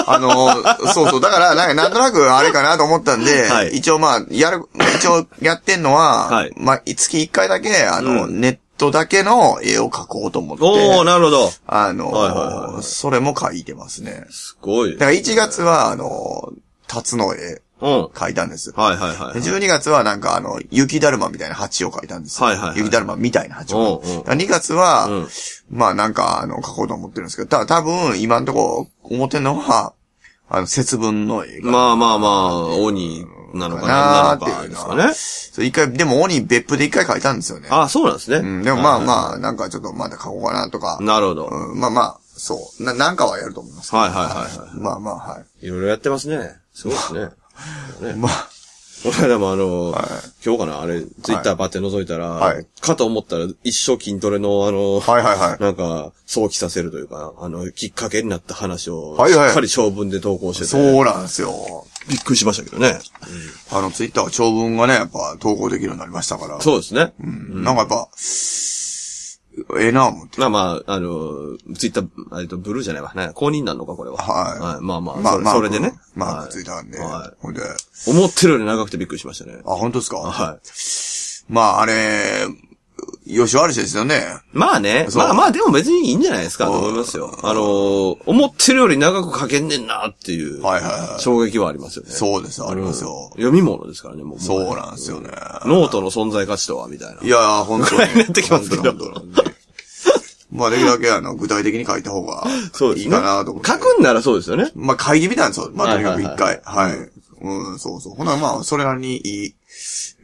[0.06, 1.20] あ、あのーそうそう。
[1.20, 3.76] だから、なんか、なんとなくあれかなと思ったんで、はい。
[3.76, 4.62] 一応まあ、やる、
[4.96, 6.52] 一応やってんのは、はい。
[6.56, 8.40] まあ、月1回だけ、あの、うん。
[8.40, 11.50] ネットだけの絵を描こうと思って、おー、なるほど。
[11.66, 12.82] あのーはいはいはいはい。
[12.82, 14.24] それも描いてますね。
[14.30, 14.92] すごい。
[14.94, 15.00] だ。
[15.00, 18.04] から1月は、あのー、辰の絵うん。
[18.06, 18.72] 描いたんです。
[18.72, 19.34] はいはいはい。
[19.34, 22.42] で12月はなんかあの、雪だるまみたいな鉢を描いたんです。
[22.42, 24.02] はいはいはい雪だるまみたいな鉢を。
[24.04, 25.28] うんうんだから2月は、うん
[25.70, 29.94] まあなんかあの、描こうと思ってるんですけど、た多分今のところ思ってるのは、
[30.48, 31.70] あの、節分の絵が。
[31.70, 35.12] まあまあまあ、鬼なのかな、なのかですかね。
[35.14, 37.68] そう一回、でも鬼別府で一回描いたんですよね。
[37.70, 38.36] あ、そうなんですね。
[38.36, 39.00] うん、でもまああ。
[39.00, 40.98] まあ、なんかちょっとまだ描こうかなとか。
[41.00, 41.48] なるほど。
[41.50, 42.84] うん、まあまあ、そう。
[42.84, 43.94] な、なんかはやると思います。
[43.94, 46.52] はいはいはいはいまあまあ、はいろいろやってますね。
[46.72, 47.30] すごいですね。
[48.02, 48.14] い。
[48.16, 48.48] まあ、
[49.02, 50.02] この間もあの、はい
[50.44, 55.62] 今日かなあれ、ツイッターバって覗いたら、はいかと思ったら一生筋トレのあの、はいはいはい。
[55.62, 61.52] なんか、想起させるというか、あの、きっかけになった話を、はいはいしっかり長文で投稿してて、そうなんですよ。
[62.08, 62.98] びっくりしましたけどね。
[63.72, 66.60] あの、ツイッターは長文がね、やっぱ投稿できるようになりましたから。
[66.60, 67.12] そうですね。
[67.20, 67.64] うん。
[67.64, 68.08] なんかやっぱ、
[69.78, 70.40] ええな思って。
[70.40, 73.12] まあまあ、あの、ツイッター、えっと、ブルーじゃないわ。
[73.14, 74.18] ね、公認なのか、これは。
[74.18, 75.94] はいまあまあ、まあまあ、それでね。
[76.14, 76.98] まあ、はいついたんで。
[76.98, 77.68] はほんで、あ、い。
[78.06, 79.58] 思ってるより長くてびっくりしましたね。
[79.64, 81.52] 本当ですかはい。
[81.52, 82.46] まあ、あれ、
[83.26, 84.22] 吉原市ですよね。
[84.52, 85.08] まあね。
[85.14, 87.36] まあまあ、でも別にいいんじゃないですか、と思いますよ。
[87.42, 92.12] あのー、思ってるより長く書けんねんなっていう、はいはいはい衝撃はありますよね。
[92.12, 93.30] そうです、ありますよ。
[93.32, 94.40] 読み物ですからね、もう。
[94.40, 95.30] そうなんですよね。
[95.64, 97.22] ノートの存在価値とは、みたいな。
[97.22, 98.14] いやー、本当に。
[98.14, 98.92] なってきますけど
[100.56, 102.44] まあ、できるだけ、あの、具体的に書いた方が。
[102.96, 103.70] いいかなと思って。
[103.70, 104.72] 書くんならそうですよね。
[104.74, 105.70] まあ、会議みたいなんですよ。
[105.74, 106.60] まあ、とにかく一はい回。
[106.64, 107.10] はい。
[107.38, 108.14] うん、そうそう。
[108.14, 109.54] ほな、まあ、それなりにいい、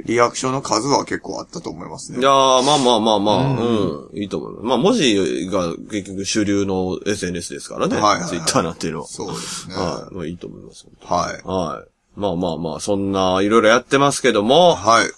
[0.07, 2.21] リアクションの数は結構あったと思いますね。
[2.21, 4.67] いやー、まあまあまあまあ、うん、いいと思います。
[4.67, 7.97] まあ、文字が結局主流の SNS ですからね。
[7.97, 9.07] はいはいはいツイッターなんていうのは。
[9.07, 9.75] そうですね。
[9.75, 10.15] はい。
[10.15, 10.87] まあいいと思います。
[11.03, 11.47] はい。
[11.47, 11.89] はい。
[12.17, 15.11] まあまあまあ、そんな、いろいろやってますけども、はい。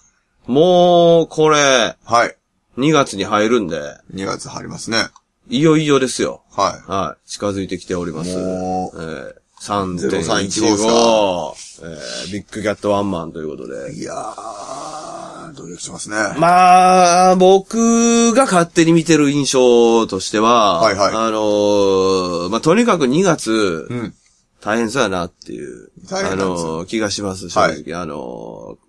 [0.46, 2.36] もう、これ、はい。
[2.78, 3.78] 2月に入るんで、
[4.14, 5.08] 2月入りますね。
[5.48, 6.42] いよいよですよ。
[6.50, 7.30] ははい。
[7.30, 8.30] 近づいてきております。
[8.30, 14.00] えもうー、3.15、0315えー、ビッグキャットワンマンということでい。。
[14.00, 16.16] いやー、努力しますね。
[16.38, 24.14] まあ、僕が勝手に見てる印象としては、はいはいあのーまあ、とにかく2月、うん。
[24.60, 27.94] 大変そうやなっていう、あ大変なんですよのー気がします、正直。
[28.00, 28.83] あのー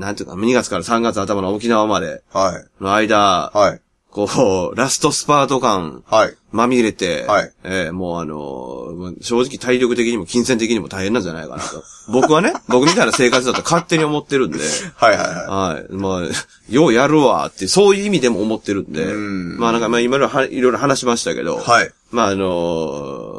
[0.00, 2.82] なんていうか、2月から3月頭の沖縄まではい。
[2.82, 3.80] の間、はい。
[4.10, 6.34] こう、ラストスパート感、はい。
[6.52, 11.84] まみれて、はいえーもうあのーまあ正直体力的にも金銭的にも大変なんじゃないかなと。
[12.10, 14.58] 僕はね、僕みたいな生活だと勝手に思ってるんで、
[14.96, 15.34] はいはいは
[15.74, 15.84] はい。
[15.90, 16.28] まあ、
[16.68, 21.60] ようやるわって、そういう意味でも思ってるんで、うんまあなんかまあ今のはいろいろ話しましたけど、い。
[21.60, 21.92] はい。
[22.10, 23.29] まああのー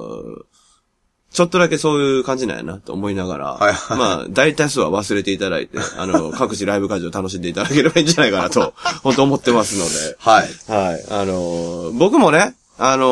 [1.34, 10.50] ちょっとだけそういう感じなんやなと思いながら、はいはいまあ大多数は忘れていただいて、あの、 各地ライブ会場楽しんでいただければいいんじゃないかなと、 本当思ってますので、はい。
[10.72, 11.06] はい。
[11.10, 13.06] あのー僕もね、あの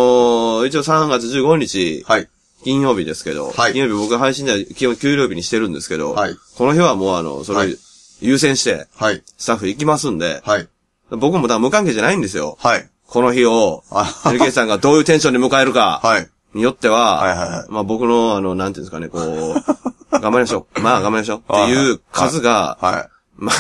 [0.66, 2.28] ー一応3月15日、はい。
[2.66, 7.74] 金曜日ですけど、はい金曜日僕が配信では基本給料日にしてるんですけど、はいこの日はもうあの、それ
[8.22, 9.24] 優先して、はい。
[9.38, 10.68] スタッフ行きますんで、はい。
[11.12, 12.58] 僕もだ無関係じゃないんですよ。
[12.60, 12.90] はい。
[13.08, 16.30] この日を、あ LK さんがどういうテンションで迎えるか、はい。
[16.54, 19.54] によっては、はいはいはいまあ僕の、あの、なんていうんですかね、こう、
[20.20, 20.80] 頑張りましょう。
[20.82, 21.38] まあ頑張りましょう。
[21.40, 23.56] っていう数が、はまあ、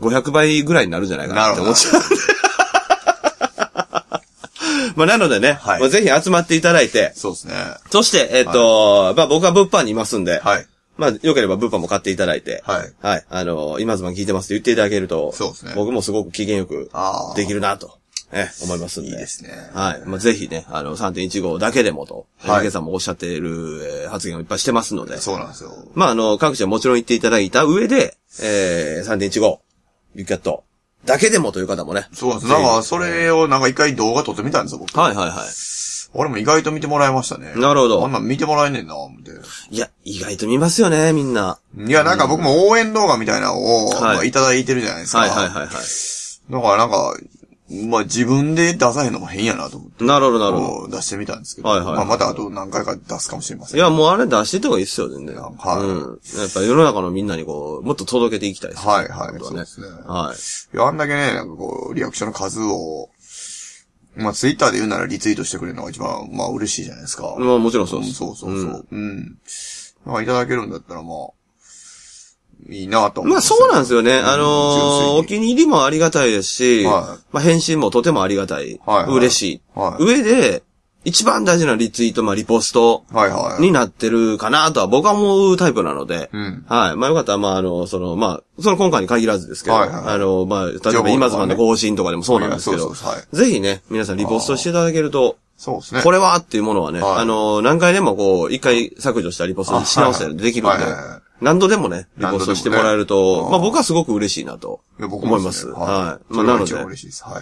[0.00, 2.02] 500倍ぐらいになるんじゃないかなって思っちゃう。
[4.96, 7.54] まあ、なのでね、はいまあぜひ集まっていただいて、そうですね。
[7.90, 10.66] そして、えっ、と、まあ僕は物販にいますんで、はい。
[10.96, 12.92] まあ、よければ物販も買っていただいて、はい。
[13.02, 13.24] はい。
[13.28, 17.98] あの、今ズマン聞いてますって言っていただけると、そうですね僕もすごく機嫌よくあーできるなと、
[18.34, 19.10] え、思いますんで。
[19.10, 20.02] いいですねはい。
[20.04, 22.70] まあ、ぜひね、あの、3.15だけでもと、はいはい。
[22.72, 25.72] さんもおっしゃっている、えー発言をいっぱいしてますので、そうなんですよ。
[25.94, 29.58] まあ、あの、各地はもちろん言っていただいた上で、えー、3.15、
[30.14, 30.64] ビッグキャット、
[31.04, 32.06] だけでもという方もね。
[32.12, 32.52] そうなんです。
[32.52, 34.98] なんか、それをなんか一回動画撮ってみたんですよ、僕。
[34.98, 35.48] はいはいはい。
[36.14, 37.52] 俺も意外と見てもらいましたね。
[37.56, 39.32] なるほどあんなん見てもらえねえんな、思って。
[39.70, 41.58] いや、意外と見ますよね、みんな。
[41.76, 45.18] いや、なんか僕も応援動画みたいなのを、はいまあ、いただいてるじゃないですか。
[45.18, 45.66] はいはいはいはい。
[46.50, 47.16] だからなんか、
[47.70, 50.04] まあ自分で出さへんのも変やなと思って。
[50.04, 50.96] なるほどなるほど。
[50.96, 51.68] 出してみたんですけど。
[51.68, 53.80] はいはいはいまあまたあと何回か出すかもしれません。
[53.80, 55.36] いや、もうあれ出してた方がいいっすよ、全然。
[55.36, 55.98] はいうん。
[56.40, 58.92] やっぱ世の中のみんなにこう、もっと届けていきたいですね。
[58.92, 60.76] はいはいそうですねはい。
[60.76, 63.08] いや、あんだけね、なんかこう、リアクションの数を、
[64.16, 67.34] まあツイッターで言うならリツイートしてくれるのが一番、まあ嬉しいじゃないですか。
[67.38, 68.10] まあもちろんそうです。
[68.10, 68.86] んそうそうそう。
[68.90, 69.38] うん。
[70.04, 71.28] まあいただけるんだったらまあ、
[72.68, 74.18] いいなと思まあそうなんですよね。
[74.18, 77.24] あのー、お気に入りもありがたいですし、はい。
[77.32, 78.80] まあ返信もとてもありがたい。
[78.86, 79.62] はいはい嬉しい。
[79.74, 80.02] はい。
[80.02, 80.62] 上で、
[81.04, 83.04] 一番大事なリツイート、まあリポスト。
[83.60, 86.64] になってるかなとは僕は思うタイプなので、うん。
[86.66, 86.96] はい。
[86.96, 92.94] まあよかったら、まああの、その、まあ、その今回に限らずですけど、はいはいあの、まあ、例えば今ズマンの更新とかでもそうなんですけど、
[93.32, 96.02] ぜひね、皆さんリポストしていただけると、そうですね。
[96.02, 97.18] これはっていうものはね、はい。
[97.20, 100.76] あの、何回でもこう、一回削除したリポストにし直したりできるんで。
[100.76, 105.38] はいはいはいはい、何度でもね、リポストしてもらえると、ねまあ僕はすごく嬉しいなと思いま。
[105.38, 105.66] もですす。
[105.66, 106.34] ねはい。
[106.34, 106.74] まあなので。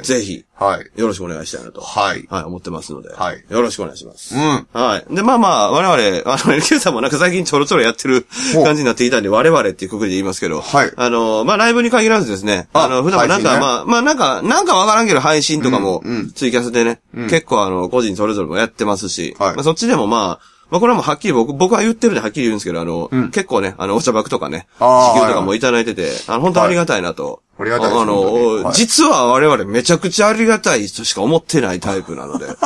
[0.02, 1.00] ぜひ、はい。
[1.00, 2.26] よろしくお願いしたいなと、はい。
[2.28, 3.44] はい、思ってますので、はい。
[3.48, 4.34] よろしくお願いします。
[4.34, 4.66] うん。
[4.72, 5.14] はい。
[5.14, 8.26] で、まあまあ、我々、 あの、LQ さんもなんか最近ちょろちょろやってる
[8.64, 10.92] 感じになっていたんで、我々っていうくくりで言いますけど、はい。
[10.96, 13.60] あの、まあライブに限らずですね、ああの、普段もなんか、ね。
[13.60, 19.54] まあ、まあなんか、なんかわからんけど配信とかもうんうん、ツイキャスでね、結構あの、個人それぞれもやってますし、はい。
[19.54, 27.42] まあそっちでもまあ、まあこれはもうはっきり僕、僕は言ってるんではっきり言うんですけど、あの、結構ね、あの、お茶箱とかね、あー支給とかもいただいてて、あの、本当ありがたいなと。
[27.62, 32.46] ありがたいですあの、実は我々めちゃくちゃありがたいとしか思ってないタイプなので。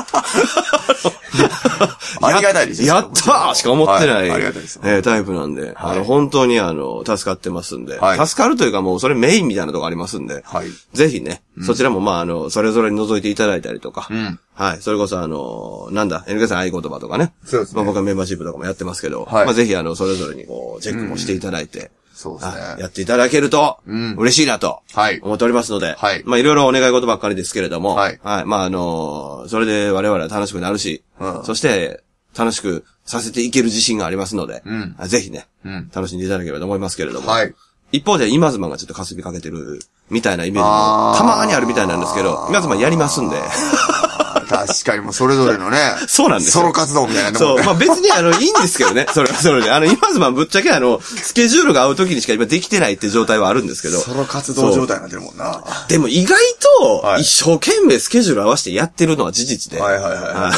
[2.23, 4.43] ありがたいですよやったーしか思ってない、はい。
[4.43, 8.27] えータイプなんで、あの、本当にあの、助かってますんで、はい。
[8.27, 10.69] 助かるというかもうそれメインみたいなとこありますんで、はい。
[10.93, 14.39] ぜひね、そちらもまああの、それぞれに覗いていただいたりとか、ん。
[14.55, 17.77] はい、それこそあの、なんだ、NK さん合言葉とかね、そうですね。
[17.77, 19.45] まあ僕はメンバーシップとかもやってますけど、はい。
[19.45, 22.61] まあぜひあの、それぞれにこう、チェックもしていただいて、そうですね。
[22.61, 24.15] はいやっていただけると、ん。
[24.17, 25.21] 嬉しいなと、はい。
[25.21, 26.23] 思っておりますので、はい。
[26.25, 28.19] まあいろいろお願い事ばっかりですけれども、はい。
[28.25, 31.45] まああの、それで我々は楽しくなるし、うん。
[31.45, 32.03] そして、
[32.37, 34.97] 楽しくさせていける自信がありますので、ん。
[34.99, 35.91] あぜひね、ん。
[35.95, 37.55] 楽しんでいただければと思いますけれども、はい。
[37.93, 43.37] 一方で今妻がちょっと霞びかけてるみたいなイメージもたまにあるみたいなんですけど、今妻やりますんで、
[44.49, 45.79] 確かにもうそれぞれのね。
[46.09, 49.71] そうなんですよソロ活動みたいなそう、ねまあ別にあの、いいんですけどね、 それはそれで。
[49.71, 55.63] あの、今妻ぶっちゃけあの、スケジュールが合う時にしか今できてないって状態はあるんですけど、ソロ活動状態になってるもんな。
[55.89, 56.39] でも意外
[56.81, 59.81] とは、い一生懸命スケジュール合わせてやってるのは事実で。
[59.81, 60.53] はいはいは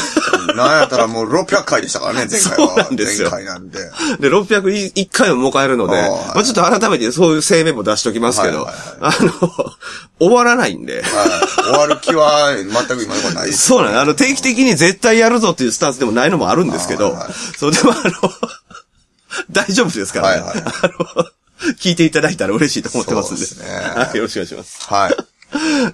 [0.53, 0.55] い。
[0.55, 2.57] なんやったらもう600回でしたからね、前回は。
[2.57, 3.79] そうなんですよ前回なんで。
[4.19, 9.31] で、601回を迎えるので、はいまあちょっと改めてそういう声明も出しときますけど、はいあの、
[10.19, 11.01] 終わらないんで。
[11.01, 13.67] はい終わる気は全く今のところないです。
[13.79, 14.01] そうなの。
[14.01, 18.11] あの、定期的に絶対やるぞっていうスタンスでもないのもあるんですけど、はいはいそう、でもあの、
[19.51, 20.41] 大丈夫ですからね。
[20.41, 21.25] はいはいあの、
[21.79, 23.45] 聞いていただいたら嬉しいと思ってますんで。
[23.45, 24.87] そうですねはい、よろしくお願いします。
[24.87, 25.15] はい。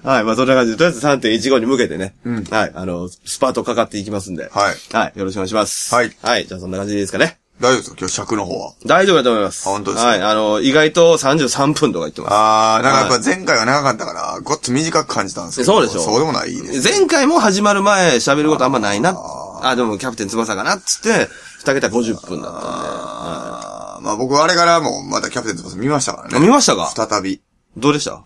[0.04, 2.14] はい、まあそんな感じで、とりあえず3.15に向けてね、
[2.50, 5.94] はい、あの、スパートかかっていきますんで、はいはい、よろしくお願いします。
[5.94, 7.38] はいはい、じゃあそんな感じでいいですかね。
[7.60, 7.96] 大丈夫ですか？
[7.98, 8.74] 今日尺の方は。
[8.84, 9.68] 大丈夫だと思います。
[9.68, 10.08] あ本当ですか？
[10.10, 12.30] はい、あの、意外と33分とか言ってます。
[12.34, 15.72] あー、なんかやっぱ前回は長かったから、ごっつ短く感じたんですけど。
[15.72, 16.88] そうでしょそうでもないです。
[16.88, 19.16] 前回も始まる前喋ることあんまないな。
[19.62, 21.28] あでもキャプテン翼かなっつって、
[21.60, 22.66] 二桁50分だったんで。
[22.68, 26.40] あーまあ僕あれからもまたキャプテン翼見ましたからあね。
[26.40, 26.92] 見ましたか？
[26.94, 27.40] 再び。
[27.76, 28.22] どうでした？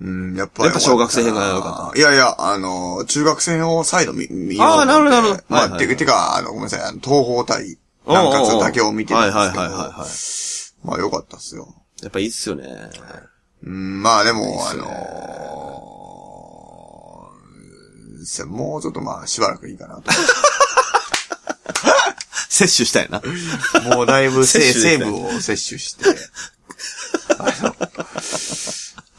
[0.00, 0.64] うん、やっぱり。
[0.64, 1.98] やっぱ小学生編が良かった。
[1.98, 7.76] いやいや、あの、中学生を再度見、見ようと思ってあーなるほどなるほどまあ、はいはいててか、あの、ごめんなさい、あの、東方対、
[8.10, 9.60] 南葛だけを見てたんですけど。
[9.62, 10.08] はいはいはいはいはい。
[10.84, 11.74] まあ良かったっすよ。
[12.02, 12.64] やっぱいいっすよね。
[13.62, 15.80] うん、まあでも、あのー
[18.24, 20.02] せもうちょっとまあ、しばらくいいかなと。
[22.48, 23.22] 摂取したいな。
[23.94, 26.04] もうだいぶ成分を摂取して。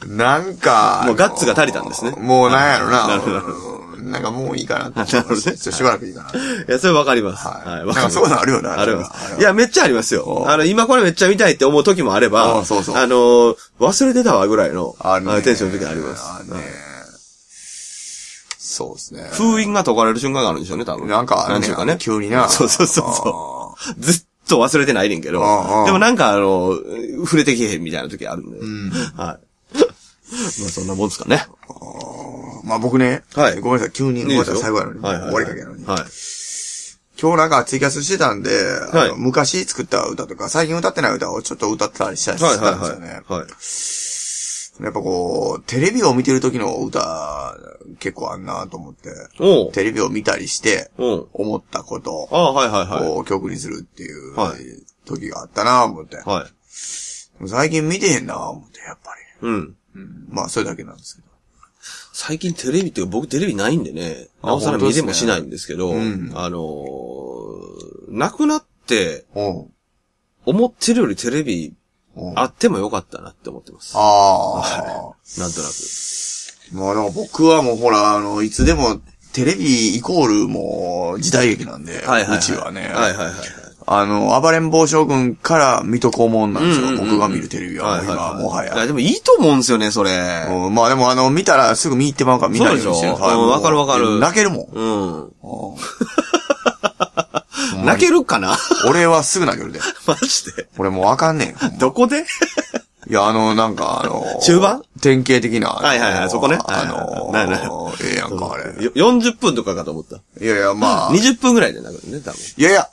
[0.06, 3.08] なんか、もうガッツが足りたんですねもうなんやろな。
[3.08, 3.38] なるほど
[3.76, 5.12] うんなんかもういいかなって。
[5.16, 6.30] なるほどねしばらくいいかな。
[6.30, 6.32] い
[6.68, 7.46] や、それわかります。
[7.46, 7.78] はいはい。
[7.78, 8.80] なんわかりますかそういうのあるよな。
[8.80, 9.40] ありまあるす。
[9.40, 10.44] いや、めっちゃありますよ。
[10.46, 15.20] あの、今これめっちゃ見たいって思う時もあれば、あそうそうあの、忘れてたわぐらいの、あ。
[15.42, 16.22] テンションの時あります。
[18.72, 19.28] そうですね。
[19.32, 21.06] 封印が解かれる瞬間があるんでしょうね、多分。
[21.06, 21.96] なんかなんちゅうかね。
[21.98, 24.00] 急になそうそうそうそう。
[24.00, 25.40] ずっと忘れてないねんけど
[25.86, 26.74] でもなんかあの、
[27.24, 28.58] 触れてきへんみたいな時あるんで。
[29.16, 29.76] はい。
[30.32, 31.46] まあそんなもんですかね。
[32.64, 35.84] まあ僕ね、はいごめんなさい、急に、ごめん最後やのに、はいはいはい終わりかけやのに。
[35.84, 35.98] はい。
[37.20, 38.50] 今日なんかツイキャスしてたんで、
[38.92, 43.06] あのはい昔作った歌とか、最近歌ってない歌をちょっと歌ったりしたりしてはいはいたんですよね。
[43.08, 43.40] はい。
[43.40, 44.84] はい。
[44.84, 47.56] やっぱこう、テレビを見てる時の歌、
[47.98, 49.10] 結構あんなと思って。
[49.72, 50.90] テレビを見たりして。
[50.96, 53.28] 思ったことを、はいはいはい。
[53.28, 54.58] 曲にするっていう、はい
[55.04, 56.16] 時があったな思って。
[56.18, 57.48] はい。
[57.48, 59.76] 最近見てへんな思って、やっぱうん。
[59.94, 60.00] り。
[60.28, 61.28] まあ、それだけなんですけど。
[62.24, 69.24] 最近テレビっていうか僕テレビないんでね、あなおさら見れもしないんですけど、うんあのー、亡くなって、
[70.46, 71.74] 思ってるよりテレビ
[72.36, 73.94] あってもよかったなって思ってます。
[73.96, 75.72] あなんとなく。
[76.72, 76.76] あ。
[76.76, 79.00] まあ、だから僕はもうほら、あの、いつでも、
[79.32, 82.38] テレビイコールもう時代劇なんで、はいはいはい。
[82.38, 82.82] うちはね。
[82.82, 83.34] はいはいはい。
[83.86, 86.86] あの、暴れん坊将軍から水戸黄門なんですよ。
[86.88, 88.86] うんうんうん僕が見るテレビは、今、もはいや、や。
[88.86, 90.10] でもいいと思うんですよね、それ。
[90.48, 94.66] うんまあでもあの、見たらすぐ見入ってまうから見ないようにしてるそうでしょはいもううんわかるわかる泣けるもん。
[94.72, 95.24] うん。
[95.24, 95.32] うん
[97.84, 98.56] 泣けるかな？
[98.88, 99.80] 俺はすぐ泣けるで。
[100.06, 100.68] マジで？
[100.78, 101.72] 俺もうわかんねえよ。
[101.78, 102.24] どこで？
[103.10, 104.82] いや、あの、なんか、あの、中盤？
[105.00, 105.70] 典型的な。
[105.70, 108.84] はいはいはいそこねあのはいはいはいええやんか、あれ。
[108.84, 110.16] よ ?40 分とかかと思った。
[110.42, 111.12] いやいや、まあ。
[111.14, 112.38] い20分ぐらいで泣くね、多分。
[112.56, 112.88] やいや、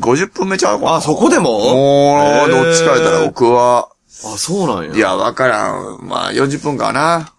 [0.00, 1.74] 50分目ちゃうかなあそこでも？
[1.74, 3.90] もう、どっちか言ったら僕は、
[4.24, 4.96] あ、そうなんや。
[4.96, 5.98] いや、わからん。
[6.06, 7.32] まあ、40分かな。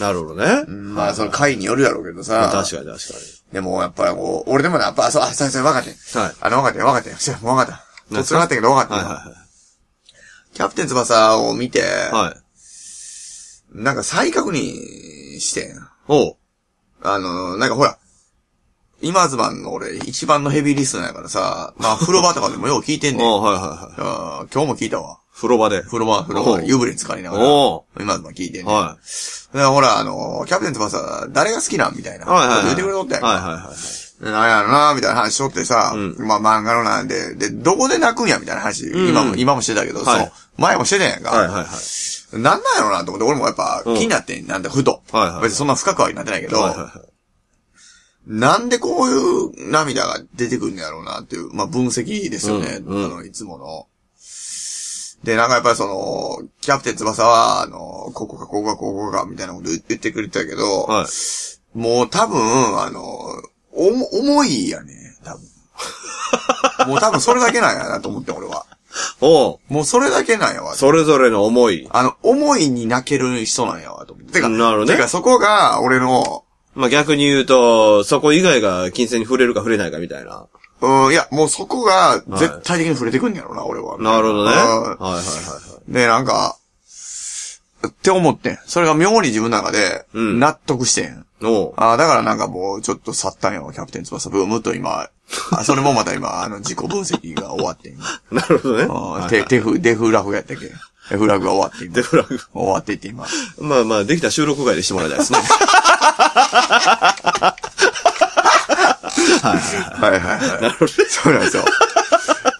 [0.00, 0.64] なるほどね。
[0.66, 2.50] まあ、その回によるやろうけどさ。
[2.52, 3.14] 確かに確か
[3.52, 5.94] でも、やっぱりこう、俺でもね、やっぱ、そう、あ、そうそう、分かってん。
[6.20, 7.10] はいあの、分かってん、分かって
[7.42, 7.84] もう分かった。
[8.10, 9.02] 何突然なったけど分かってに。
[9.02, 9.04] ん。
[9.04, 9.44] はいはい
[10.54, 12.12] キャプテン翼を見て、はい。
[12.12, 12.36] はい。
[13.72, 14.60] なんか再確認
[15.40, 15.80] してん。
[16.06, 16.36] おう。
[17.02, 17.98] あの、なんかほら、
[19.04, 23.26] 今ズマンの俺一番のヘビーリスナーやからさ、まあ風呂場とかでもよう聞いてんねん。
[23.28, 23.62] おうはいはい
[24.00, 24.48] はい。
[24.52, 25.18] 今日も聞いたわ。
[25.34, 25.82] 風呂場で。
[25.82, 28.74] 風呂場、風呂場、おう湯船に浸かりながらお、今ズマン聞いてんねん。
[28.74, 28.96] は
[29.52, 32.24] だからほら、あの、キャプテン翼、誰が好きなんみたいな。
[32.24, 32.28] い。
[32.28, 32.64] はいはいはい。
[32.66, 33.28] 言ってくれとったやんか。
[33.28, 34.24] はいはいはい。
[34.24, 41.30] でなんやろな、みたいな話しとってさ、うんまあ漫画のなんで、で、どこで泣くんや、みたいな話、ん今も、今もしてたけど、はいそう、前もしてたやんか。
[41.30, 41.66] はいはいはい。
[42.34, 45.02] なんなんやろなと思って、俺もやっぱ気うんになってん、なんだ、ふと。
[45.10, 47.13] はいはい別にそんな深くはなってないけど、はいはいはい。
[48.26, 53.86] なんでこういう涙が出てくるんやろうなっていう、まあ分析ですよね、うんうんあの、いつもの。
[55.24, 61.78] で、なんかやっぱりその、キャプテン翼は、あの、ここか、ここか、ここか、みたいなこと言ってくれてたけど、はい。
[61.78, 62.38] もう多分、
[62.80, 63.02] あの、
[63.72, 64.92] おも、重いやね、
[65.24, 65.42] 多分。
[66.88, 68.66] もう多分それだけなんやなと思って、俺は。
[69.20, 69.58] おう。
[69.68, 70.74] もうそれだけなんやわ。
[70.74, 71.88] それぞれの思い。
[71.90, 74.34] あの、思いに泣ける人なんやわ、と思って。
[74.34, 76.43] てか、なるねてかそこが、俺の、
[76.74, 80.46] まあ、逆に言うと、そこ以外が金銭に触れるか触れないかみたいな。
[80.80, 83.96] うん、いや、もうそこが、絶対的に触れてくんやろな、俺は。
[83.98, 84.50] なるほどね。
[84.50, 85.20] うんはいはいはいは
[85.88, 85.92] い。
[85.92, 86.56] で、なんか、
[87.86, 88.58] って思ってん。
[88.66, 91.26] それが妙に自分の中で、うん納得してん。
[91.42, 91.74] おう。
[91.76, 95.08] ああ、だからなんかもう、ちょっと去ったんよ、キャプテン翼ブームと今、
[95.52, 97.98] あそれもまた今、あの、自己分析が終わってん。
[98.30, 98.86] なるほどね。
[98.88, 100.74] あはいーテテフ、デフラグやったっけデ
[101.08, 102.02] フラグが終わって今デ。
[102.02, 102.38] フラグ。
[102.52, 103.26] 終わってって今。
[103.58, 105.38] まあまあ、できたら収録外でしてもらいたいですね。
[109.44, 110.62] はいはいはい。
[110.62, 110.92] なるほど。
[111.08, 111.64] そうなんですよ。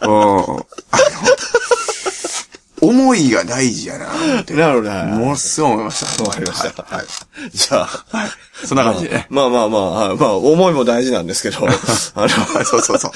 [0.03, 0.09] うん。
[0.09, 0.12] あ
[0.47, 0.66] の、
[2.82, 4.07] 思いが大事やな。
[4.07, 5.05] なるほどね。
[5.05, 6.24] ものすごい思いました。
[6.24, 6.82] わかりました。
[6.82, 7.07] はい。
[7.53, 7.86] じゃあ、
[8.16, 8.30] はい。
[8.66, 9.26] そんな感じでね。
[9.30, 11.70] まあまあまあ、はいまあ、思いも大事なんですけど、あ
[12.28, 12.28] の、
[12.64, 13.12] そうそうそう。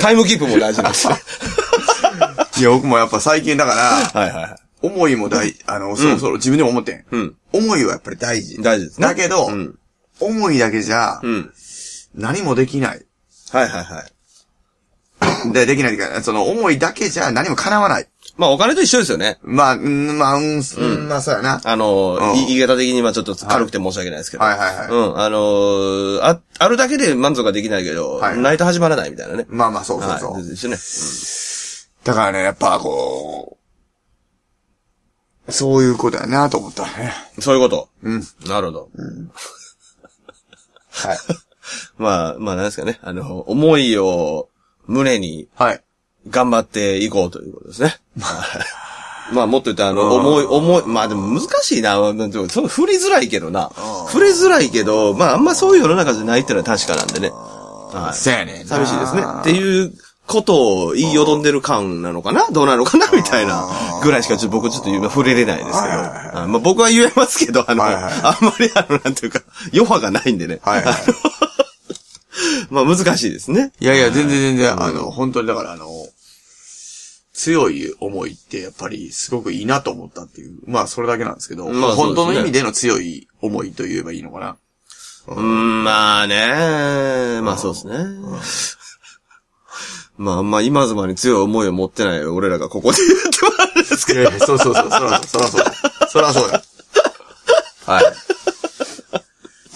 [0.00, 1.18] タイムキープも大事なんですよ。
[2.54, 2.60] た。
[2.60, 4.56] いや、僕もやっぱ最近だから、はいはいはい。
[4.82, 7.04] 思いも大、あの、そろそろ自分でも思ってん。
[7.10, 7.36] うん。
[7.52, 8.62] 思いはやっぱり大事。
[8.62, 9.06] 大事ですね。
[9.06, 9.78] だけど、うん。
[10.20, 11.52] 思いだけじゃ、うん。
[12.14, 13.04] 何もできない。
[13.50, 15.52] はいはいはい。
[15.52, 18.08] で、できないっていうか、その思いだけじゃ何も叶わない。
[18.36, 19.38] まあ、お金と一緒ですよね。
[19.42, 21.60] まあ、うん、まあ、うん、うんまあ、そうやな。
[21.64, 24.44] あの、うんい言い方的にはちょっと軽くて申し訳ないですけど。
[24.44, 25.18] はいはいはいうん。
[25.18, 29.46] あのーあ、あるだけで満足ができないけど、はいないと始まらないみたいなね。
[29.48, 30.32] まあまあ、そうそうそう。
[30.32, 30.46] はい。
[30.46, 30.76] ですね。
[32.04, 33.56] だからね、やっぱこ
[35.46, 37.12] う、そういうことやなと思ったね。
[37.38, 37.88] そういうこと？
[38.02, 38.22] うん。
[38.46, 38.88] なるほど。
[40.90, 41.18] はい。
[41.98, 42.98] まあ、まあ、なんですかね。
[43.02, 44.48] あの、思いを
[44.86, 45.82] 胸にはい。
[46.30, 47.98] 頑張っていこうということですね。
[49.32, 51.94] まあもっと言ったら、あの、重い、重い、まあでも難しいな。
[52.12, 53.70] でも、その振りづらいけどな。
[54.08, 57.30] 振りづらいけど、まああんまそういう世の中じゃないっていうのは確かなんでね。
[57.30, 58.16] はい。
[58.16, 59.22] そうやねんな寂しいですね。
[59.40, 59.94] っていう
[60.26, 62.46] ことを言いよどんでる感なのかな？
[62.50, 63.10] どうなのかな？
[63.12, 63.68] みたいな
[64.02, 65.78] ぐらいしかちょっと僕ちょっと今触れれないですけど。
[65.78, 69.40] はいはいはいはいまあ僕は言えますけど、あの、はいはいあんまりあの、なんていうか、
[69.72, 70.60] 余波がないんでね。
[70.62, 70.94] はいはい
[72.70, 73.72] まあ難しいですね。
[73.80, 75.88] いやいや、全然全然、あの、本当にだからあの、
[77.32, 80.58] 強い思いってやっぱりすごくいいなと思ったっていう。
[80.66, 84.56] まあそれだけなんですけど、まあね本当の意味での強い思いと言えばいいのかな？
[85.28, 87.40] うん、まあね。
[87.42, 87.94] まあそうですね。
[90.16, 94.20] まあま今妻に強い思いを持ってない俺らがここで言ってもらうんですけど。
[94.20, 95.72] いやいや、そうそうそう、そら、そらそうだ。
[96.08, 96.62] そらそうだ。
[97.86, 98.04] はい。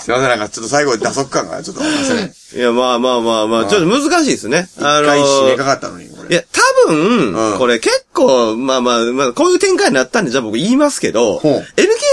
[0.09, 2.33] すいません、なんかちょっと最後に打足感がちょっとありませんね。
[2.55, 4.69] いや、まあまあまあまあ、ちょっと難しいですね。
[4.77, 6.31] 一回締めかかったのに、これ。
[6.31, 6.43] いや、
[6.87, 11.67] 多分、うんこれ結構、まあまあ、まあ、こういう展開になったんで、じゃあ僕言いますけど、NK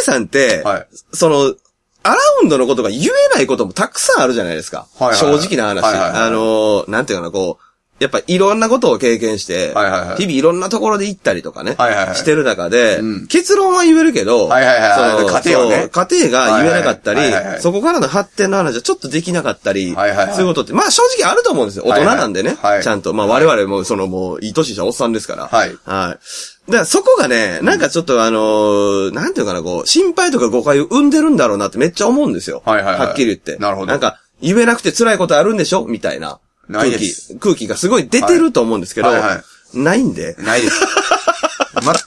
[0.03, 1.55] さんって、はいその、
[2.03, 4.87] アラウンドのことが言えないこともたくさんあるじゃないですか。
[4.99, 5.83] はいはい正直な話。
[5.83, 7.65] はいはいはいあの、なんていうかな、こう、
[7.99, 21.85] やっぱいろんなことを経験して、はいはいはい日々いろんなところで行ったりとかね、はいはいはいしてる中で、うん結論は言えるけど、はいはいはいその家庭はね家庭が言えなかったり、はいはいはいはいそこからの発展の話はちょっとできなかったり、はいはいはいそういうことって、まあ正直あると思うんですよ。
[21.85, 22.49] 大人なんでね。
[22.49, 23.13] はいはいはいちゃんと。
[23.13, 25.47] まあ我々もそのもう、いい年したおっさんですから。
[25.47, 25.75] はいはい。
[25.75, 26.19] だか
[26.67, 32.61] らそこがね、なんかちょっとあのーなんていうかな、こう、心配とか誤解を生んでるんだろうなってめっちゃ思うんですよ。
[32.65, 33.57] はいはいはいっきり言って。
[33.57, 36.39] なるほどなんか、言えなくて辛いことあるんでしょみたいな。
[36.67, 39.43] ない空です気、空気がすごい出てると思うんですけど、はいはいは
[39.73, 40.35] ないんで。
[40.39, 40.79] ないです。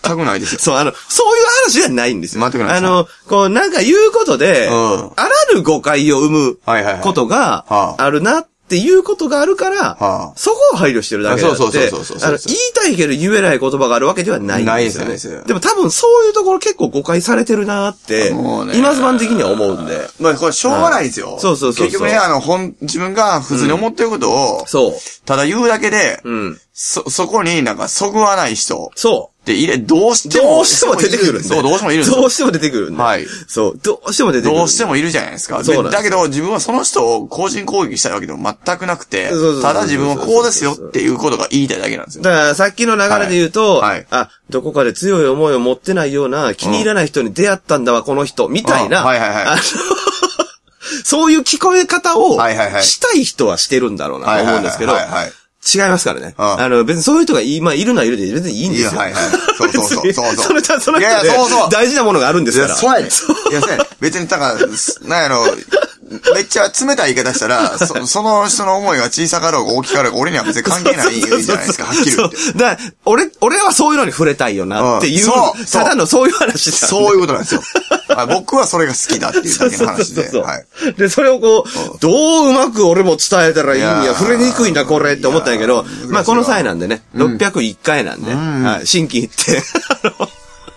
[0.02, 0.58] 全くないですよ。
[0.60, 2.42] そう、あの、そういう話ではないんですよ。
[2.42, 11.72] 全くないですあの、こう、なんか言うことで、うんあらぬ誤解を生むはいはいはいことがはああるなっていうことがあるから、はあそこを配慮してるだけであって、そう
[12.04, 15.08] そう言いたいけど言えない言葉があるわけではないんですよ、ね。
[15.08, 18.30] ないですよないでも多分そういうところ結構誤解されてるなって、
[18.74, 20.08] 今ズバン的には思うんで。
[20.20, 21.38] まあ、これしょうがないですよ。
[21.40, 24.92] そうそうそうそう結局ね、あの、本、自分が普通に思ってることを、そう。
[25.24, 26.60] ただ言うだけで、うん。
[26.72, 30.30] そ、そこになんか、そぐわない人そって入れ、どうしう。
[30.30, 30.56] ても。
[30.56, 31.48] どうしても出てくるんで。
[31.48, 33.02] そう、どうしてもいるんでどうしても出てくるんで。
[33.02, 33.78] はいそう。
[33.82, 34.56] どうしても出てくる。
[34.56, 35.64] どうしてもいるじゃないですか。
[35.64, 39.30] そうだけど、自分はその人を個人攻撃したいわけでも全くなくて
[39.62, 42.24] ただ自分はこうですよっていうことが言いたいだけなんですよ。
[42.24, 49.58] だから、さっきの流れで言うと、はいはいあ、どこかで強い思いを持ってないような、気に入らない人に出会ったんだわ、この人、みたいな、あはいはいはい
[51.04, 52.38] そういう聞こえ方を、
[52.82, 54.92] したい人はしてるんだろうなと思うんですけど、
[55.74, 56.34] 違いますからね。
[56.38, 58.90] ああの、別にそういう人がいい、まあ、いるのはいるで、別にいいんですよ。
[58.92, 59.22] いやはいはい
[59.58, 62.78] そうそうそう そうそうそれとその人大事なものがあるんですいや、から。
[62.78, 63.06] そうやねん。
[63.06, 63.86] いや、そうやねん。
[64.00, 65.44] 別に、だから、すなんやろ、
[66.34, 72.36] めっちゃ冷たい言い方したら、 そその人の思いが小さかろうが大きかろうが、俺には別に関係ないじゃないですか、 はっきり言って。
[72.36, 75.24] そうだから俺、俺はそういうのに触れたいよなっていう、うん。
[75.24, 75.66] そう。
[75.66, 76.86] そうただのそういう話だ。
[76.86, 77.62] そういうことなんですよ。
[78.08, 80.30] はい僕はそれが好きだっていうだけの話で。
[80.96, 84.18] で、それをこう、どううまく俺も伝えたらいいんや、いやー。
[84.18, 89.62] 触れにくいんだ、これって思ったんやけどいやー難しい、わまあこの際なんでね、601回なんで、はい、新規行って、
[90.02, 90.28] あの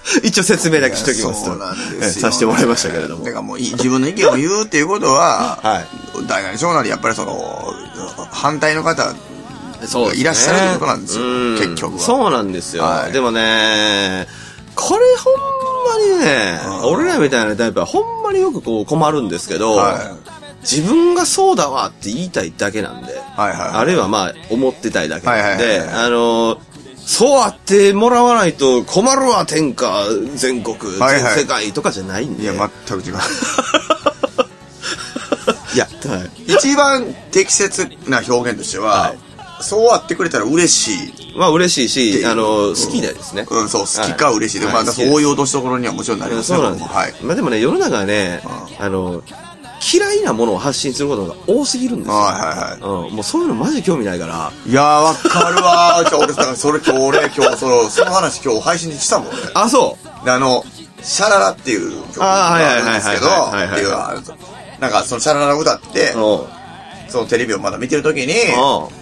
[0.23, 1.51] 一応説明だけしときますと。
[1.51, 1.99] そうなんですよ。
[2.01, 3.25] えさせてもらいましたけれども。
[3.25, 3.31] て。
[3.31, 5.87] かもうい、自分の意見を言うっていうことは、はい。
[6.27, 7.73] 大なり小なり、やっぱりその、
[8.31, 9.13] 反対の方、
[9.85, 10.17] そうね。
[10.17, 11.23] いらっしゃるってことなんですよ。
[11.23, 11.57] うん。
[11.57, 11.99] 結局は。
[11.99, 12.83] そうなんですよ。
[12.83, 13.11] はい。
[13.11, 14.27] でもね、
[14.75, 20.31] これほんまにね、俺らみたいなタイプはほんまによくこう困るんですけど、はい。
[20.61, 25.87] 自分がそうだわって言いたいだけなんで、はいはいあるいはまあ思ってたいだけなんはいはいで、はいはい。
[26.05, 26.61] あの、
[27.05, 32.43] そうあってもらわないと困るわ、天下、全国、はいはい全世界とかじゃないんで。
[32.43, 32.53] いや、
[32.87, 33.15] 全く違う。
[35.73, 39.31] いや、はい一番適切な表現としては、はい
[39.61, 41.37] そうあってくれたら嬉しい。
[41.37, 43.45] まあ嬉しいし、っていうあの、好きですね。
[43.49, 44.65] うん、そう、好きか嬉しいで。
[44.65, 46.57] まあ、はい好きですそういう落としどころにはもちろんなりますね。
[46.57, 46.83] そうなんです。
[46.83, 47.13] 僕もはい。
[47.21, 48.41] まあでもね、世の中はね、
[48.79, 49.21] あの、
[49.93, 52.13] 嫌いなものを発信することが多すぎるんですよ。
[52.15, 54.51] はいはいはうん、もうそういうのマジ興味ないから。
[54.65, 54.69] い。
[54.69, 56.17] いやー、わかるわ ー。
[56.17, 59.34] 俺、それ今日俺、今日、その、その話今日配信にしたもんね。
[59.53, 60.25] あ、そう。
[60.25, 60.63] であの、
[61.01, 64.34] シャララっていう曲があるんですけど、っていうのがあると
[64.79, 66.47] なんかそのシャララを歌って、そ
[67.19, 68.34] のテレビをまだ見てるときに、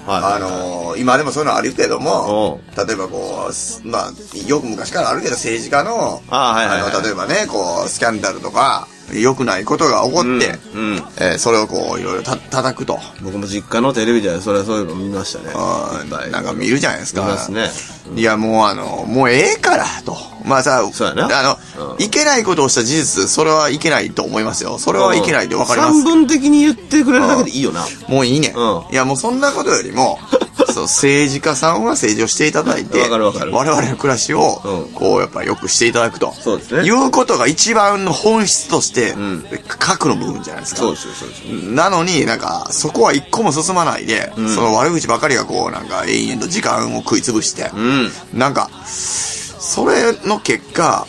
[0.08, 10.30] あのー今でもそういうのあるけどもお、例えばこうす、まあ、よく昔からあるけど政治家の、あの、例えばね、こう、スキャンダルとか、良くないことが起こって、
[10.74, 13.00] うんうんえーそれをこう、いろいろた叩くと。
[13.22, 15.52] 僕も実家のテレビでそれはそういうの見ましたね。
[15.56, 17.22] あいっぱいーなんか見るじゃないですか。
[17.22, 17.70] 見ますね。
[18.16, 20.18] いや、もうあの、もうええから、と。
[20.46, 24.78] まあさ、そうやなあの、うんいけないことをした事実、それはいけないと思いますよ。
[24.80, 25.94] それはいけないでわかります。
[25.94, 27.86] 三分的に言ってくれるだけでいいよな。
[28.08, 28.54] もういいね。
[28.56, 30.18] うんいや、もうそんなことよりも、
[30.88, 36.34] そそう、政治家さんは政治をしていただいて、わかるわかる我々の暮らしをうん、こう、やっぱ良くしていただくと。
[36.34, 40.82] そうですねいうことが一番の本質として、ん核の部分じゃないですか。
[40.82, 41.72] そうですよ、そうですよ。
[41.72, 48.12] なのになんか、そこは一個も進まないで、その悪口ばかりがこう、なんか永遠と時間を食いつぶして、うん。
[48.34, 51.08] なんか、それの結果、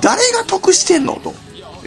[0.00, 1.34] 誰が得してんのと。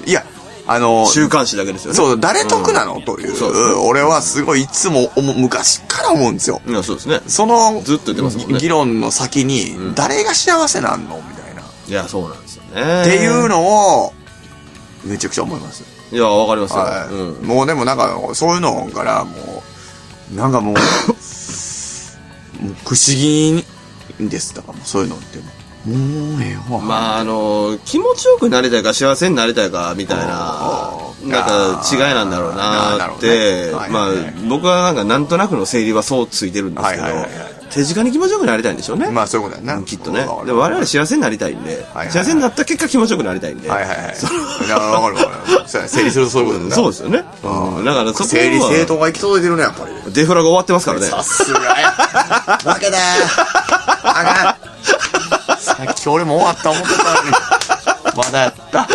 [0.06, 0.26] いや、
[0.68, 1.98] あの、週刊誌だけですよね。
[1.98, 6.62] そう、誰得なの、という、そうね俺はすごいいつも昔から思うんですよ。
[6.68, 7.22] いや、そうですね。
[7.28, 11.18] その、ずっと言ってますもんね議論の先に、誰が幸せなんの？
[11.18, 11.62] みたいな。
[11.62, 13.04] っいや、そうなんですよね。
[13.04, 13.62] ていうの
[14.06, 14.14] を、
[15.04, 15.84] めちゃくちゃ思います。
[16.12, 16.80] いや、わかりますよ。
[16.80, 17.14] はい。
[17.14, 17.48] うん。
[17.48, 19.64] もうでもなんか、そういうのからも
[20.32, 23.66] う、なんかもう、もう不思議
[24.20, 24.54] です。
[24.54, 25.48] だからもうそういうのってもう。
[25.48, 25.61] もうええわ。
[26.86, 34.10] まあ、あの、気持ちよくなりたいか幸せになりたいか、みたいななんか違いなんだろうななってはい、まあ
[34.50, 39.10] 僕はなんかなんとなくの整理はそうついてるんですけどはいはいはいはい、手近に気持ちよくなりたいんでしょうね。
[39.12, 39.84] まあそういうこと。
[39.84, 43.70] きっとねでも我々幸せになりたいんではいはい、幸せになった結果気持ちよくなりたいんで。
[43.70, 44.66] はいはいはい。
[44.66, 45.30] いやわかるわか
[45.62, 45.88] る。
[45.88, 47.24] 整理するとそういうことだそうですよね。
[47.44, 50.14] うんだからそこは整理整頓が行き届いてるね、やっぱり。
[50.14, 51.06] デフラが終わってますからね。
[51.06, 51.92] さすがや。
[52.74, 53.04] 負けだよ。
[54.04, 54.61] あかん。
[55.78, 57.32] さっき俺も終わった思ってたのに。
[58.16, 58.88] まだやった。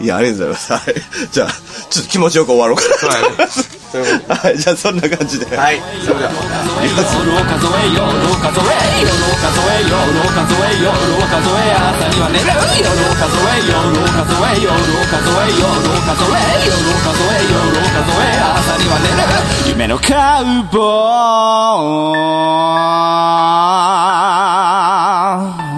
[0.00, 0.90] いや、ありがとうございます。
[0.90, 0.94] はい。
[1.30, 1.48] じゃあ、
[1.90, 3.46] ちょっと気持ちよく終わろうかそうやね。
[3.46, 4.36] そういうこな。
[4.36, 4.58] はい。
[4.58, 5.46] じゃあ、そんな感じで。
[5.46, 5.56] と。
[5.56, 5.80] はい。
[6.04, 6.62] それではまた。
[6.82, 25.71] 夜を数えよ夜を数え夜を数え夜を数え夜を数え朝には寝る夜を数え夜を数え夜を数え夜を数え夜を数え夜を数え朝には寝る夢のカウボーイ